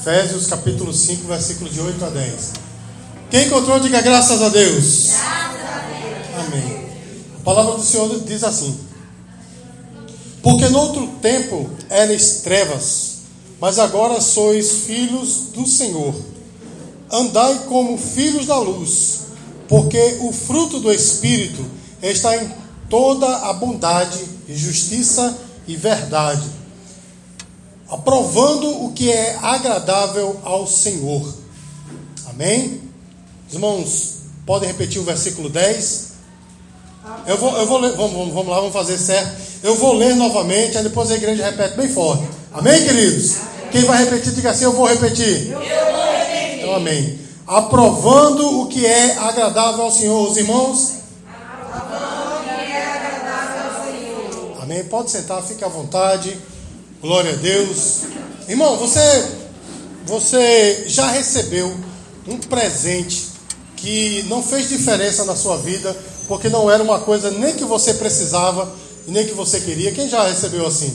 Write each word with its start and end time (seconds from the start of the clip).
Efésios 0.00 0.46
capítulo 0.46 0.92
5, 0.92 1.26
versículo 1.26 1.68
de 1.68 1.80
8 1.80 2.04
a 2.04 2.08
10. 2.08 2.52
Quem 3.32 3.46
encontrou, 3.46 3.80
diga 3.80 4.00
graças 4.00 4.40
a 4.40 4.48
Deus. 4.48 5.06
Graças 5.08 5.60
a 5.60 5.78
Deus. 5.88 6.46
Amém. 6.46 6.88
A 7.40 7.44
palavra 7.44 7.74
do 7.74 7.82
Senhor 7.82 8.20
diz 8.20 8.44
assim: 8.44 8.78
Porque 10.40 10.68
no 10.68 10.78
outro 10.78 11.08
tempo 11.20 11.68
eres 11.90 12.42
trevas, 12.42 13.18
mas 13.60 13.80
agora 13.80 14.20
sois 14.20 14.84
filhos 14.86 15.48
do 15.52 15.66
Senhor. 15.66 16.14
Andai 17.10 17.62
como 17.68 17.98
filhos 17.98 18.46
da 18.46 18.56
luz, 18.56 19.22
porque 19.66 20.18
o 20.20 20.32
fruto 20.32 20.78
do 20.78 20.92
Espírito 20.92 21.64
está 22.00 22.36
em 22.36 22.48
toda 22.88 23.26
a 23.48 23.52
bondade, 23.52 24.24
justiça 24.48 25.36
e 25.66 25.74
verdade, 25.74 26.48
aprovando 27.88 28.84
o 28.84 28.92
que 28.92 29.10
é 29.10 29.38
agradável 29.40 30.38
ao 30.44 30.66
Senhor. 30.66 31.34
Amém? 32.28 32.82
Irmãos, 33.50 34.18
podem 34.44 34.68
repetir 34.68 35.00
o 35.00 35.04
versículo 35.04 35.48
10? 35.48 36.08
Eu 37.26 37.38
vou, 37.38 37.56
eu 37.56 37.66
vou 37.66 37.78
ler, 37.78 37.92
vamos, 37.96 38.12
vamos, 38.12 38.34
vamos 38.34 38.48
lá, 38.48 38.56
vamos 38.56 38.72
fazer 38.72 38.98
certo. 38.98 39.40
Eu 39.62 39.74
vou 39.76 39.94
ler 39.94 40.14
novamente, 40.14 40.76
aí 40.76 40.84
depois 40.84 41.10
a 41.10 41.16
igreja 41.16 41.44
repete 41.44 41.76
bem 41.76 41.88
forte. 41.88 42.24
Amém, 42.52 42.84
queridos? 42.84 43.36
Quem 43.70 43.84
vai 43.84 44.04
repetir, 44.04 44.32
diga 44.32 44.50
assim: 44.50 44.64
Eu 44.64 44.72
vou 44.72 44.86
repetir. 44.86 45.50
Eu 45.50 45.58
vou 45.58 45.66
repetir. 45.66 46.58
Então, 46.58 46.74
amém. 46.74 47.18
Aprovando 47.46 48.60
o 48.60 48.66
que 48.66 48.84
é 48.84 49.16
agradável 49.16 49.84
ao 49.84 49.90
Senhor, 49.90 50.30
os 50.30 50.36
irmãos. 50.36 50.92
Aprovando 51.72 52.40
o 52.40 52.44
que 52.44 52.72
é 52.72 52.84
agradável 52.84 53.62
ao 53.64 53.84
Senhor. 53.84 54.62
Amém. 54.62 54.84
Pode 54.84 55.10
sentar, 55.10 55.42
fique 55.42 55.64
à 55.64 55.68
vontade. 55.68 56.36
Glória 57.00 57.32
a 57.32 57.36
Deus. 57.36 58.00
Irmão, 58.48 58.76
você, 58.76 59.28
você 60.04 60.84
já 60.88 61.06
recebeu 61.06 61.72
um 62.26 62.38
presente 62.38 63.28
que 63.76 64.24
não 64.28 64.42
fez 64.42 64.68
diferença 64.68 65.24
na 65.24 65.36
sua 65.36 65.58
vida, 65.58 65.96
porque 66.26 66.48
não 66.48 66.68
era 66.68 66.82
uma 66.82 66.98
coisa 66.98 67.30
nem 67.30 67.54
que 67.54 67.64
você 67.64 67.94
precisava 67.94 68.68
e 69.06 69.12
nem 69.12 69.24
que 69.24 69.32
você 69.32 69.60
queria. 69.60 69.92
Quem 69.92 70.08
já 70.08 70.26
recebeu 70.26 70.66
assim? 70.66 70.92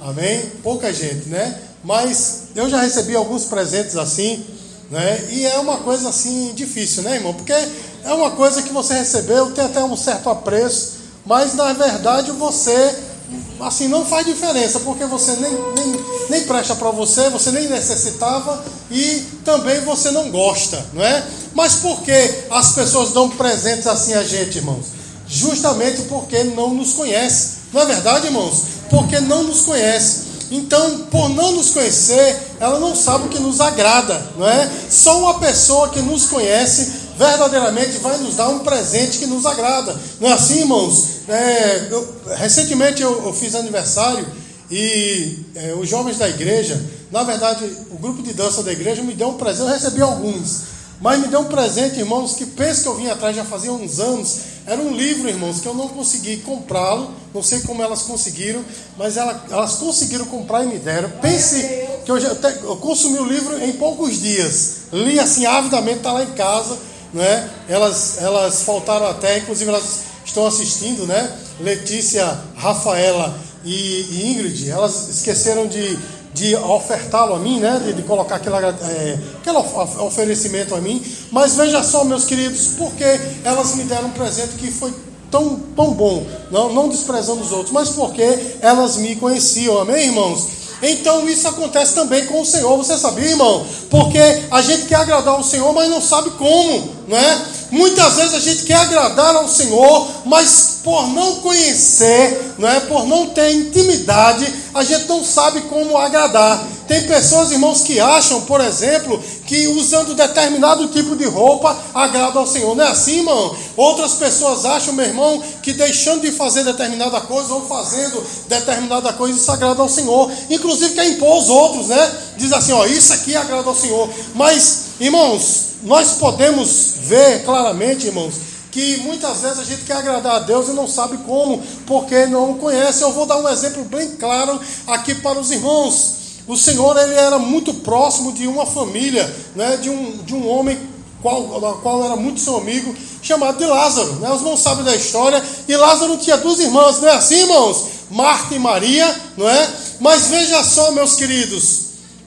Amém? 0.00 0.52
Pouca 0.62 0.92
gente, 0.92 1.28
né? 1.28 1.60
Mas 1.82 2.44
eu 2.54 2.70
já 2.70 2.80
recebi 2.80 3.16
alguns 3.16 3.46
presentes 3.46 3.96
assim, 3.96 4.46
né? 4.92 5.26
E 5.32 5.44
é 5.44 5.58
uma 5.58 5.78
coisa 5.78 6.08
assim 6.08 6.52
difícil, 6.54 7.02
né, 7.02 7.16
irmão? 7.16 7.34
Porque 7.34 7.52
é 7.52 8.12
uma 8.12 8.30
coisa 8.30 8.62
que 8.62 8.72
você 8.72 8.94
recebeu, 8.94 9.50
tem 9.50 9.64
até 9.64 9.82
um 9.82 9.96
certo 9.96 10.30
apreço, 10.30 10.98
mas 11.26 11.54
na 11.54 11.72
verdade 11.72 12.30
você 12.30 13.12
assim 13.60 13.88
não 13.88 14.04
faz 14.04 14.26
diferença, 14.26 14.80
porque 14.80 15.04
você 15.06 15.32
nem, 15.36 15.52
nem, 15.52 16.04
nem 16.28 16.44
presta 16.44 16.74
para 16.74 16.90
você, 16.90 17.30
você 17.30 17.50
nem 17.50 17.68
necessitava 17.68 18.64
e 18.90 19.24
também 19.44 19.80
você 19.80 20.10
não 20.10 20.30
gosta, 20.30 20.84
não 20.92 21.02
é? 21.02 21.24
Mas 21.54 21.76
por 21.76 22.02
que 22.02 22.34
as 22.50 22.72
pessoas 22.72 23.12
dão 23.12 23.30
presentes 23.30 23.86
assim 23.86 24.14
a 24.14 24.22
gente, 24.24 24.58
irmãos? 24.58 24.86
Justamente 25.26 26.02
porque 26.02 26.44
não 26.44 26.74
nos 26.74 26.92
conhece, 26.92 27.50
não 27.72 27.82
é 27.82 27.86
verdade, 27.86 28.26
irmãos? 28.26 28.62
Porque 28.90 29.20
não 29.20 29.44
nos 29.44 29.62
conhece. 29.62 30.34
Então, 30.50 31.06
por 31.10 31.30
não 31.30 31.52
nos 31.52 31.70
conhecer, 31.70 32.56
ela 32.60 32.78
não 32.78 32.94
sabe 32.94 33.26
o 33.26 33.28
que 33.28 33.40
nos 33.40 33.60
agrada, 33.60 34.20
não 34.36 34.48
é? 34.48 34.70
Só 34.90 35.18
uma 35.18 35.38
pessoa 35.38 35.88
que 35.88 36.00
nos 36.00 36.26
conhece 36.26 37.04
verdadeiramente 37.16 37.98
vai 37.98 38.18
nos 38.18 38.36
dar 38.36 38.48
um 38.48 38.60
presente 38.60 39.18
que 39.18 39.26
nos 39.26 39.46
agrada. 39.46 39.98
Não 40.20 40.28
é 40.28 40.32
assim, 40.32 40.60
irmãos? 40.60 41.13
É, 41.28 41.88
eu, 41.90 42.16
recentemente 42.36 43.02
eu, 43.02 43.26
eu, 43.26 43.32
fiz 43.32 43.54
aniversário 43.54 44.26
e 44.70 45.38
é, 45.54 45.74
os 45.74 45.88
jovens 45.88 46.18
da 46.18 46.28
igreja, 46.28 46.80
na 47.10 47.22
verdade, 47.22 47.64
o 47.90 47.96
grupo 47.96 48.22
de 48.22 48.32
dança 48.32 48.62
da 48.62 48.72
igreja 48.72 49.02
me 49.02 49.14
deu 49.14 49.28
um 49.28 49.34
presente, 49.34 49.66
eu 49.66 49.72
recebi 49.72 50.02
alguns. 50.02 50.74
Mas 51.00 51.20
me 51.20 51.28
deu 51.28 51.40
um 51.40 51.44
presente, 51.44 51.98
irmãos, 51.98 52.34
que 52.34 52.46
penso 52.46 52.82
que 52.82 52.88
eu 52.88 52.96
vim 52.96 53.08
atrás 53.08 53.34
já 53.34 53.44
fazia 53.44 53.72
uns 53.72 54.00
anos. 54.00 54.38
Era 54.64 54.80
um 54.80 54.92
livro, 54.92 55.28
irmãos, 55.28 55.60
que 55.60 55.66
eu 55.66 55.74
não 55.74 55.88
consegui 55.88 56.38
comprá-lo. 56.38 57.10
Não 57.34 57.42
sei 57.42 57.60
como 57.60 57.82
elas 57.82 58.02
conseguiram, 58.02 58.64
mas 58.96 59.16
elas, 59.16 59.50
elas 59.50 59.74
conseguiram 59.74 60.24
comprar 60.26 60.64
e 60.64 60.68
me 60.68 60.78
deram. 60.78 61.10
Pense 61.20 61.60
que 62.04 62.10
eu, 62.10 62.18
já, 62.18 62.28
eu 62.28 62.76
consumi 62.76 63.18
o 63.18 63.24
livro 63.26 63.62
em 63.62 63.72
poucos 63.72 64.20
dias. 64.20 64.76
Li 64.92 65.18
assim 65.18 65.44
avidamente, 65.44 65.98
está 65.98 66.12
lá 66.12 66.22
em 66.22 66.32
casa. 66.32 66.78
Né? 67.12 67.50
Elas, 67.68 68.18
elas 68.22 68.62
faltaram 68.62 69.06
até, 69.06 69.38
inclusive 69.38 69.68
elas 69.68 70.13
estão 70.34 70.46
assistindo, 70.46 71.06
né? 71.06 71.32
Letícia, 71.60 72.36
Rafaela 72.56 73.38
e, 73.64 74.32
Ingrid, 74.32 74.68
elas 74.68 75.08
esqueceram 75.08 75.68
de, 75.68 75.96
de 76.34 76.56
ofertá-lo 76.56 77.34
a 77.34 77.38
mim, 77.38 77.60
né? 77.60 77.80
De, 77.84 77.92
de 77.92 78.02
colocar 78.02 78.36
aquele, 78.36 78.56
é, 78.56 79.18
aquele 79.38 79.58
oferecimento 80.00 80.74
a 80.74 80.80
mim. 80.80 81.00
Mas 81.30 81.54
veja 81.54 81.84
só, 81.84 82.02
meus 82.02 82.24
queridos, 82.24 82.70
porque 82.76 83.04
elas 83.44 83.76
me 83.76 83.84
deram 83.84 84.08
um 84.08 84.10
presente 84.10 84.54
que 84.56 84.72
foi 84.72 84.92
tão, 85.30 85.56
tão 85.76 85.92
bom, 85.92 86.26
não, 86.50 86.72
não 86.72 86.88
desprezando 86.88 87.40
os 87.40 87.52
outros, 87.52 87.70
mas 87.70 87.90
porque 87.90 88.56
elas 88.60 88.96
me 88.96 89.14
conheciam, 89.16 89.78
amém, 89.78 90.06
irmãos? 90.06 90.48
Então 90.82 91.28
isso 91.28 91.46
acontece 91.48 91.94
também 91.94 92.26
com 92.26 92.40
o 92.40 92.44
Senhor, 92.44 92.76
você 92.76 92.98
sabia, 92.98 93.30
irmão? 93.30 93.64
Porque 93.88 94.18
a 94.50 94.60
gente 94.60 94.86
quer 94.86 94.96
agradar 94.96 95.38
o 95.38 95.44
Senhor, 95.44 95.72
mas 95.72 95.88
não 95.88 96.00
sabe 96.00 96.30
como, 96.30 96.88
não 97.08 97.16
é? 97.16 97.42
Muitas 97.74 98.14
vezes 98.14 98.34
a 98.34 98.38
gente 98.38 98.62
quer 98.62 98.76
agradar 98.76 99.34
ao 99.34 99.48
Senhor, 99.48 100.08
mas 100.24 100.76
por 100.84 101.08
não 101.08 101.40
conhecer, 101.40 102.54
não 102.56 102.68
é? 102.68 102.78
Por 102.78 103.04
não 103.04 103.26
ter 103.30 103.50
intimidade, 103.52 104.46
a 104.72 104.84
gente 104.84 105.08
não 105.08 105.24
sabe 105.24 105.62
como 105.62 105.98
agradar. 105.98 106.64
Tem 106.86 107.04
pessoas, 107.04 107.50
irmãos, 107.50 107.80
que 107.80 107.98
acham, 107.98 108.42
por 108.42 108.60
exemplo, 108.60 109.20
que 109.46 109.66
usando 109.68 110.14
determinado 110.14 110.86
tipo 110.88 111.16
de 111.16 111.24
roupa 111.24 111.76
agrada 111.92 112.38
ao 112.38 112.46
Senhor. 112.46 112.76
Não 112.76 112.84
é 112.84 112.88
assim, 112.88 113.18
irmão? 113.18 113.56
Outras 113.76 114.12
pessoas 114.12 114.64
acham, 114.64 114.94
meu 114.94 115.06
irmão, 115.06 115.42
que 115.60 115.72
deixando 115.72 116.20
de 116.20 116.30
fazer 116.30 116.62
determinada 116.62 117.20
coisa 117.22 117.54
ou 117.54 117.66
fazendo 117.66 118.24
determinada 118.46 119.12
coisa, 119.14 119.36
isso 119.36 119.50
agrada 119.50 119.82
ao 119.82 119.88
Senhor. 119.88 120.30
Inclusive 120.48 120.94
quer 120.94 121.08
impor 121.08 121.32
aos 121.32 121.48
outros, 121.48 121.88
né? 121.88 122.12
Diz 122.36 122.52
assim, 122.52 122.72
ó, 122.72 122.84
isso 122.86 123.12
aqui 123.14 123.34
agrada 123.34 123.68
ao 123.68 123.74
Senhor. 123.74 124.08
Mas, 124.34 124.83
irmãos, 125.00 125.74
nós 125.82 126.12
podemos 126.12 126.94
ver 127.02 127.44
claramente, 127.44 128.06
irmãos, 128.06 128.34
que 128.70 128.96
muitas 128.98 129.40
vezes 129.40 129.58
a 129.60 129.64
gente 129.64 129.82
quer 129.82 129.98
agradar 129.98 130.36
a 130.36 130.40
Deus 130.40 130.68
e 130.68 130.72
não 130.72 130.88
sabe 130.88 131.18
como, 131.18 131.62
porque 131.86 132.26
não 132.26 132.54
conhece. 132.54 133.02
Eu 133.02 133.12
vou 133.12 133.24
dar 133.24 133.38
um 133.38 133.48
exemplo 133.48 133.84
bem 133.84 134.16
claro 134.16 134.60
aqui 134.86 135.14
para 135.14 135.38
os 135.38 135.50
irmãos. 135.50 136.14
O 136.46 136.56
Senhor 136.56 136.96
ele 136.98 137.14
era 137.14 137.38
muito 137.38 137.72
próximo 137.72 138.32
de 138.32 138.46
uma 138.46 138.66
família, 138.66 139.34
né, 139.54 139.76
de, 139.76 139.88
um, 139.88 140.18
de 140.18 140.34
um 140.34 140.48
homem 140.48 140.78
qual, 141.22 141.58
da 141.58 141.72
qual 141.74 142.04
era 142.04 142.16
muito 142.16 142.40
seu 142.40 142.56
amigo, 142.56 142.94
chamado 143.22 143.56
de 143.56 143.64
Lázaro. 143.64 144.12
Né? 144.16 144.30
Os 144.30 144.40
irmãos 144.40 144.60
sabem 144.60 144.84
da 144.84 144.94
história. 144.94 145.42
E 145.66 145.74
Lázaro 145.74 146.18
tinha 146.18 146.36
duas 146.36 146.58
irmãs, 146.58 147.00
não 147.00 147.08
é 147.08 147.12
assim, 147.12 147.36
irmãos? 147.36 147.84
Marta 148.10 148.54
e 148.54 148.58
Maria, 148.58 149.14
não 149.36 149.48
é? 149.48 149.70
Mas 150.00 150.26
veja 150.26 150.62
só, 150.62 150.90
meus 150.90 151.14
queridos, 151.14 151.80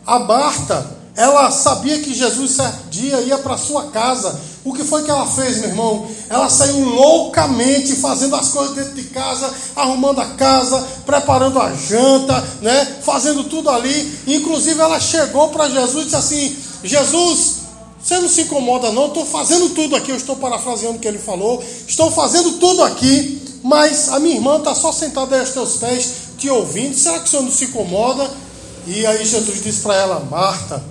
a 0.05 0.17
Marta, 0.17 0.96
ela 1.17 1.51
sabia 1.51 1.99
que 1.99 2.13
Jesus 2.13 2.51
certo 2.51 2.89
dia 2.89 3.19
ia 3.21 3.37
para 3.37 3.57
sua 3.57 3.87
casa 3.87 4.39
o 4.67 4.73
que 4.73 4.83
foi 4.83 5.01
que 5.03 5.09
ela 5.09 5.25
fez, 5.25 5.59
meu 5.59 5.69
irmão? 5.69 6.05
Ela 6.29 6.49
saiu 6.49 6.83
loucamente 6.83 7.95
fazendo 7.95 8.35
as 8.35 8.49
coisas 8.49 8.75
dentro 8.75 8.95
de 8.95 9.03
casa, 9.05 9.49
arrumando 9.73 10.19
a 10.19 10.25
casa, 10.25 10.85
preparando 11.05 11.57
a 11.57 11.73
janta, 11.73 12.37
né? 12.61 12.97
Fazendo 13.01 13.45
tudo 13.45 13.69
ali. 13.69 14.19
Inclusive 14.27 14.77
ela 14.77 14.99
chegou 14.99 15.47
para 15.51 15.69
Jesus 15.69 16.01
e 16.01 16.05
disse 16.05 16.15
assim: 16.17 16.57
Jesus, 16.83 17.53
você 18.03 18.19
não 18.19 18.27
se 18.27 18.41
incomoda 18.41 18.91
não? 18.91 19.07
Estou 19.07 19.25
fazendo 19.25 19.69
tudo 19.69 19.95
aqui. 19.95 20.11
Eu 20.11 20.17
estou 20.17 20.35
parafraseando 20.35 20.97
o 20.97 20.99
que 20.99 21.07
ele 21.07 21.17
falou. 21.17 21.63
Estou 21.87 22.11
fazendo 22.11 22.59
tudo 22.59 22.83
aqui, 22.83 23.41
mas 23.63 24.09
a 24.09 24.19
minha 24.19 24.35
irmã 24.35 24.57
está 24.57 24.75
só 24.75 24.91
sentada 24.91 25.33
aí 25.33 25.39
aos 25.39 25.51
teus 25.51 25.77
pés, 25.77 26.11
te 26.37 26.49
ouvindo. 26.49 26.93
Será 26.93 27.19
que 27.19 27.27
o 27.27 27.29
senhor 27.29 27.43
não 27.43 27.51
se 27.53 27.63
incomoda? 27.63 28.29
E 28.85 29.05
aí 29.05 29.25
Jesus 29.25 29.63
disse 29.63 29.79
para 29.79 29.95
ela: 29.95 30.19
Marta, 30.29 30.83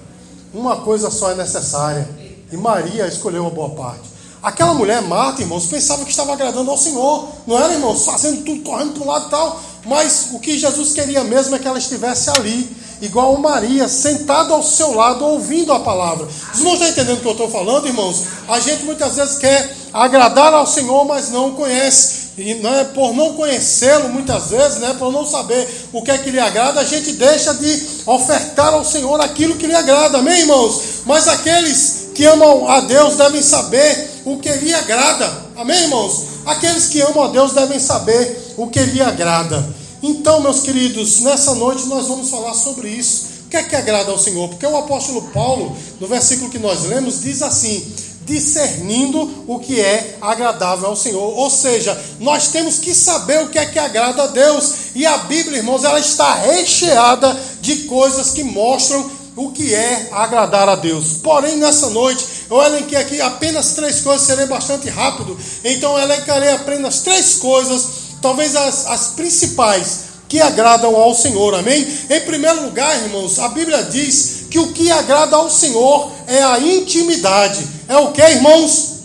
uma 0.56 0.76
coisa 0.76 1.10
só 1.10 1.30
é 1.30 1.34
necessária 1.34 2.08
e 2.50 2.56
Maria 2.56 3.06
escolheu 3.06 3.42
uma 3.42 3.50
boa 3.50 3.70
parte. 3.70 4.16
Aquela 4.42 4.72
mulher, 4.72 5.03
Marta, 5.03 5.42
irmãos, 5.42 5.66
pensava 5.66 6.04
que 6.04 6.10
estava 6.10 6.32
agradando 6.32 6.70
ao 6.70 6.78
Senhor. 6.78 7.28
Não 7.47 7.58
era, 7.58 7.74
irmãos, 7.74 8.04
fazendo 8.04 8.44
tudo, 8.44 8.62
correndo 8.62 8.92
para 8.92 9.03
um 9.03 9.06
lado 9.06 9.26
e 9.26 9.30
tal. 9.30 9.60
Mas 9.84 10.28
o 10.32 10.38
que 10.38 10.58
Jesus 10.58 10.92
queria 10.92 11.24
mesmo 11.24 11.56
é 11.56 11.58
que 11.58 11.66
ela 11.66 11.78
estivesse 11.78 12.30
ali, 12.30 12.68
igual 13.03 13.36
Maria, 13.38 13.88
sentada 13.88 14.54
ao 14.54 14.62
seu 14.62 14.94
lado, 14.94 15.24
ouvindo 15.24 15.72
a 15.72 15.80
palavra. 15.80 16.26
Os 16.26 16.58
irmãos 16.58 16.74
estão 16.74 16.88
entendendo 16.88 17.18
o 17.18 17.20
que 17.20 17.28
eu 17.28 17.32
estou 17.32 17.50
falando, 17.50 17.86
irmãos? 17.86 18.24
A 18.48 18.58
gente 18.60 18.84
muitas 18.84 19.16
vezes 19.16 19.38
quer 19.38 19.76
agradar 19.92 20.54
ao 20.54 20.66
Senhor, 20.66 21.04
mas 21.04 21.30
não 21.30 21.48
o 21.48 21.54
conhece. 21.54 22.26
E 22.38 22.54
não 22.54 22.74
é 22.74 22.84
por 22.84 23.15
não 23.15 23.33
conhecê-lo 23.33 24.10
muitas 24.10 24.50
vezes, 24.50 24.78
né, 24.78 24.94
por 24.98 25.10
não 25.10 25.24
saber 25.24 25.66
o 25.92 26.03
que 26.03 26.10
é 26.10 26.18
que 26.18 26.30
lhe 26.30 26.38
agrada, 26.38 26.80
a 26.80 26.84
gente 26.84 27.12
deixa 27.12 27.54
de 27.54 27.86
ofertar 28.04 28.74
ao 28.74 28.84
Senhor 28.84 29.18
aquilo 29.21 29.56
que 29.56 29.66
lhe 29.66 29.74
agrada, 29.74 30.18
amém, 30.18 30.41
irmãos? 30.41 30.80
Mas 31.06 31.28
aqueles 31.28 32.09
que 32.15 32.27
amam 32.27 32.68
a 32.68 32.80
Deus 32.80 33.16
devem 33.16 33.42
saber 33.42 34.21
o 34.27 34.36
que 34.36 34.50
lhe 34.53 34.74
agrada. 34.74 35.47
Amém, 35.56 35.83
irmãos? 35.84 36.24
Aqueles 36.44 36.88
que 36.88 37.00
amam 37.00 37.24
a 37.24 37.28
Deus 37.28 37.53
devem 37.53 37.78
saber 37.78 38.54
o 38.56 38.66
que 38.66 38.80
lhe 38.80 39.00
agrada. 39.00 39.66
Então, 40.03 40.41
meus 40.41 40.60
queridos, 40.60 41.21
nessa 41.21 41.54
noite 41.54 41.86
nós 41.86 42.06
vamos 42.06 42.28
falar 42.28 42.53
sobre 42.53 42.89
isso. 42.89 43.36
O 43.47 43.48
que 43.48 43.56
é 43.56 43.62
que 43.62 43.77
agrada 43.77 44.10
ao 44.10 44.18
Senhor? 44.18 44.48
Porque 44.48 44.66
o 44.66 44.77
apóstolo 44.77 45.22
Paulo, 45.32 45.77
no 46.00 46.06
versículo 46.06 46.50
que 46.50 46.59
nós 46.59 46.84
lemos, 46.84 47.22
diz 47.22 47.42
assim: 47.42 47.82
discernindo 48.27 49.45
o 49.47 49.61
que 49.61 49.81
é 49.81 50.19
agradável 50.21 50.89
ao 50.89 50.97
Senhor. 50.97 51.39
Ou 51.39 51.49
seja, 51.49 51.99
nós 52.19 52.49
temos 52.49 52.78
que 52.78 52.95
saber 52.95 53.41
o 53.43 53.49
que 53.49 53.59
é 53.59 53.65
que 53.65 53.78
agrada 53.78 54.25
a 54.25 54.27
Deus. 54.27 54.75
E 54.95 55.07
a 55.07 55.17
Bíblia, 55.19 55.59
irmãos, 55.59 55.84
ela 55.84 56.01
está 56.01 56.34
recheada 56.34 57.34
de 57.61 57.84
coisas 57.84 58.33
que 58.33 58.43
mostram 58.43 59.11
o 59.37 59.53
que 59.53 59.73
é 59.73 60.09
agradar 60.11 60.69
a 60.69 60.75
Deus. 60.75 61.19
Porém, 61.23 61.57
nessa 61.57 61.89
noite, 61.91 62.27
eu 62.51 62.61
elenquei 62.61 62.99
aqui 62.99 63.21
apenas 63.21 63.75
três 63.75 64.01
coisas, 64.01 64.27
serei 64.27 64.47
bastante 64.47 64.89
rápido. 64.89 65.39
Então, 65.65 65.97
eu 65.97 66.03
elencarei 66.03 66.51
apenas 66.51 67.01
três 67.01 67.34
coisas, 67.34 67.87
talvez 68.21 68.57
as, 68.57 68.87
as 68.87 69.07
principais, 69.09 70.07
que 70.28 70.41
agradam 70.41 70.97
ao 70.97 71.15
Senhor. 71.15 71.55
Amém? 71.55 71.87
Em 72.11 72.21
primeiro 72.23 72.65
lugar, 72.65 72.97
irmãos, 73.05 73.39
a 73.39 73.49
Bíblia 73.49 73.84
diz 73.84 74.35
que 74.51 74.59
o 74.59 74.72
que 74.72 74.91
agrada 74.91 75.37
ao 75.37 75.51
Senhor 75.51 76.10
é 76.27 76.43
a 76.43 76.59
intimidade. 76.59 77.66
É 77.89 77.97
o 77.97 78.13
que, 78.13 78.22
irmãos? 78.22 78.97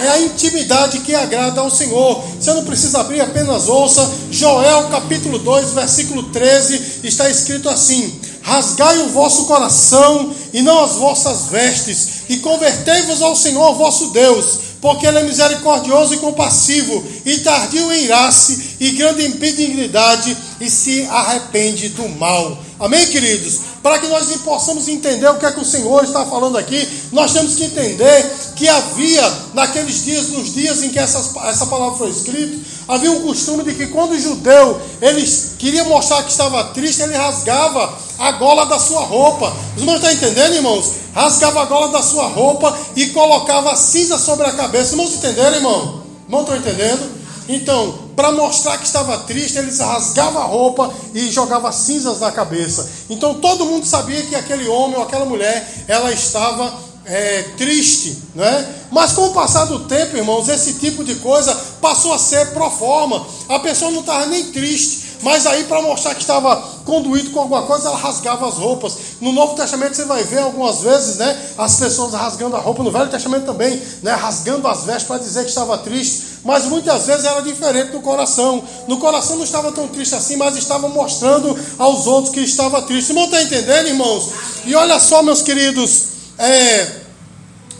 É 0.00 0.08
a 0.08 0.20
intimidade 0.20 1.00
que 1.00 1.14
agrada 1.14 1.60
ao 1.60 1.70
Senhor. 1.70 2.22
Você 2.38 2.52
não 2.54 2.64
precisa 2.64 3.00
abrir, 3.00 3.20
apenas 3.20 3.68
ouça. 3.68 4.08
Joel 4.30 4.88
capítulo 4.90 5.40
2, 5.40 5.72
versículo 5.72 6.24
13, 6.24 7.00
está 7.02 7.28
escrito 7.28 7.68
assim: 7.68 8.20
Rasgai 8.42 8.98
o 9.00 9.08
vosso 9.08 9.46
coração 9.46 10.32
e 10.52 10.62
não 10.62 10.84
as 10.84 10.92
vossas 10.92 11.46
vestes, 11.50 12.08
e 12.28 12.38
convertei-vos 12.38 13.20
ao 13.20 13.34
Senhor 13.34 13.74
vosso 13.74 14.10
Deus, 14.10 14.58
porque 14.80 15.06
Ele 15.06 15.18
é 15.18 15.22
misericordioso 15.24 16.14
e 16.14 16.18
compassivo, 16.18 17.04
e 17.26 17.38
tardio 17.38 17.92
em 17.92 18.04
irar-se, 18.04 18.76
e 18.80 18.92
grande 18.92 19.26
em 19.26 19.32
benignidade, 19.32 20.36
e 20.60 20.70
se 20.70 21.02
arrepende 21.10 21.90
do 21.90 22.08
mal. 22.08 22.56
Amém, 22.78 23.04
queridos? 23.06 23.60
Para 23.82 23.98
que 23.98 24.08
nós 24.08 24.26
possamos 24.44 24.88
entender 24.88 25.28
o 25.28 25.38
que 25.38 25.46
é 25.46 25.52
que 25.52 25.60
o 25.60 25.64
Senhor 25.64 26.02
está 26.04 26.24
falando 26.26 26.58
aqui, 26.58 26.88
nós 27.12 27.32
temos 27.32 27.54
que 27.54 27.64
entender 27.64 28.30
que 28.56 28.68
havia, 28.68 29.32
naqueles 29.54 30.04
dias, 30.04 30.28
nos 30.28 30.52
dias 30.52 30.82
em 30.82 30.90
que 30.90 30.98
essa, 30.98 31.18
essa 31.48 31.66
palavra 31.66 31.96
foi 31.96 32.10
escrita, 32.10 32.58
havia 32.88 33.10
um 33.12 33.22
costume 33.22 33.62
de 33.62 33.74
que 33.74 33.86
quando 33.86 34.12
o 34.12 34.20
judeu 34.20 34.80
eles 35.00 35.52
queria 35.58 35.84
mostrar 35.84 36.22
que 36.24 36.30
estava 36.30 36.64
triste, 36.64 37.02
ele 37.02 37.14
rasgava 37.14 37.92
a 38.18 38.32
gola 38.32 38.66
da 38.66 38.78
sua 38.78 39.02
roupa. 39.02 39.52
Os 39.76 39.82
irmãos 39.82 39.96
estão 39.96 40.10
entendendo, 40.10 40.54
irmãos? 40.54 40.92
Rasgava 41.14 41.62
a 41.62 41.64
gola 41.66 41.88
da 41.88 42.02
sua 42.02 42.26
roupa 42.26 42.76
e 42.96 43.06
colocava 43.08 43.76
cinza 43.76 44.18
sobre 44.18 44.46
a 44.46 44.52
cabeça. 44.52 44.92
Irmãos 44.92 45.14
entenderam, 45.14 45.56
irmão? 45.56 46.02
Irmão, 46.26 46.40
estão 46.42 46.56
entendendo? 46.56 47.10
Então, 47.48 48.07
para 48.18 48.32
mostrar 48.32 48.76
que 48.78 48.84
estava 48.84 49.16
triste, 49.18 49.58
eles 49.58 49.78
rasgavam 49.78 50.42
a 50.42 50.44
roupa 50.44 50.92
e 51.14 51.30
jogavam 51.30 51.70
cinzas 51.70 52.18
na 52.18 52.32
cabeça. 52.32 52.90
Então 53.08 53.34
todo 53.34 53.64
mundo 53.64 53.86
sabia 53.86 54.20
que 54.24 54.34
aquele 54.34 54.66
homem 54.66 54.96
ou 54.96 55.04
aquela 55.04 55.24
mulher, 55.24 55.84
ela 55.86 56.10
estava 56.10 56.74
é, 57.04 57.42
triste, 57.56 58.20
né? 58.34 58.74
Mas 58.90 59.12
com 59.12 59.26
o 59.26 59.32
passar 59.32 59.66
do 59.66 59.84
tempo, 59.86 60.16
irmãos, 60.16 60.48
esse 60.48 60.72
tipo 60.80 61.04
de 61.04 61.14
coisa 61.14 61.54
passou 61.80 62.12
a 62.12 62.18
ser 62.18 62.48
pro 62.48 62.68
forma. 62.68 63.24
A 63.48 63.60
pessoa 63.60 63.92
não 63.92 64.00
estava 64.00 64.26
nem 64.26 64.46
triste, 64.46 65.08
mas 65.22 65.46
aí, 65.46 65.64
para 65.64 65.82
mostrar 65.82 66.14
que 66.14 66.20
estava 66.20 66.56
conduído 66.84 67.30
com 67.30 67.40
alguma 67.40 67.62
coisa, 67.62 67.88
ela 67.88 67.96
rasgava 67.96 68.48
as 68.48 68.54
roupas. 68.54 68.96
No 69.20 69.32
Novo 69.32 69.54
Testamento 69.54 69.96
você 69.96 70.04
vai 70.04 70.22
ver 70.22 70.38
algumas 70.38 70.80
vezes, 70.80 71.16
né? 71.16 71.38
As 71.56 71.76
pessoas 71.76 72.14
rasgando 72.14 72.56
a 72.56 72.60
roupa. 72.60 72.82
No 72.82 72.90
Velho 72.90 73.10
Testamento 73.10 73.46
também, 73.46 73.80
né? 74.02 74.12
Rasgando 74.12 74.66
as 74.68 74.84
vestes 74.84 75.04
para 75.04 75.18
dizer 75.18 75.42
que 75.42 75.48
estava 75.48 75.78
triste. 75.78 76.27
Mas 76.48 76.64
muitas 76.64 77.04
vezes 77.04 77.26
era 77.26 77.42
diferente 77.42 77.92
no 77.92 78.00
coração. 78.00 78.64
No 78.86 78.96
coração 78.96 79.36
não 79.36 79.44
estava 79.44 79.70
tão 79.70 79.86
triste 79.86 80.14
assim, 80.14 80.34
mas 80.34 80.56
estava 80.56 80.88
mostrando 80.88 81.54
aos 81.76 82.06
outros 82.06 82.32
que 82.32 82.40
estava 82.40 82.80
triste. 82.80 83.10
Irmão, 83.10 83.26
está 83.26 83.42
entendendo, 83.42 83.88
irmãos? 83.88 84.30
E 84.64 84.74
olha 84.74 84.98
só, 84.98 85.22
meus 85.22 85.42
queridos, 85.42 86.04
é, 86.38 86.90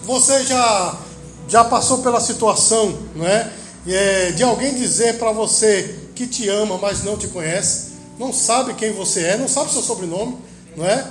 você 0.04 0.44
já, 0.44 0.94
já 1.48 1.64
passou 1.64 2.02
pela 2.02 2.20
situação, 2.20 2.94
não 3.16 3.26
é? 3.26 3.50
é 3.86 4.32
de 4.32 4.42
alguém 4.42 4.74
dizer 4.74 5.18
para 5.18 5.32
você 5.32 6.00
que 6.14 6.26
te 6.26 6.46
ama, 6.50 6.76
mas 6.76 7.02
não 7.02 7.16
te 7.16 7.26
conhece, 7.28 7.92
não 8.18 8.34
sabe 8.34 8.74
quem 8.74 8.92
você 8.92 9.22
é, 9.22 9.38
não 9.38 9.48
sabe 9.48 9.72
seu 9.72 9.80
sobrenome, 9.80 10.36
não 10.76 10.84
é? 10.84 11.06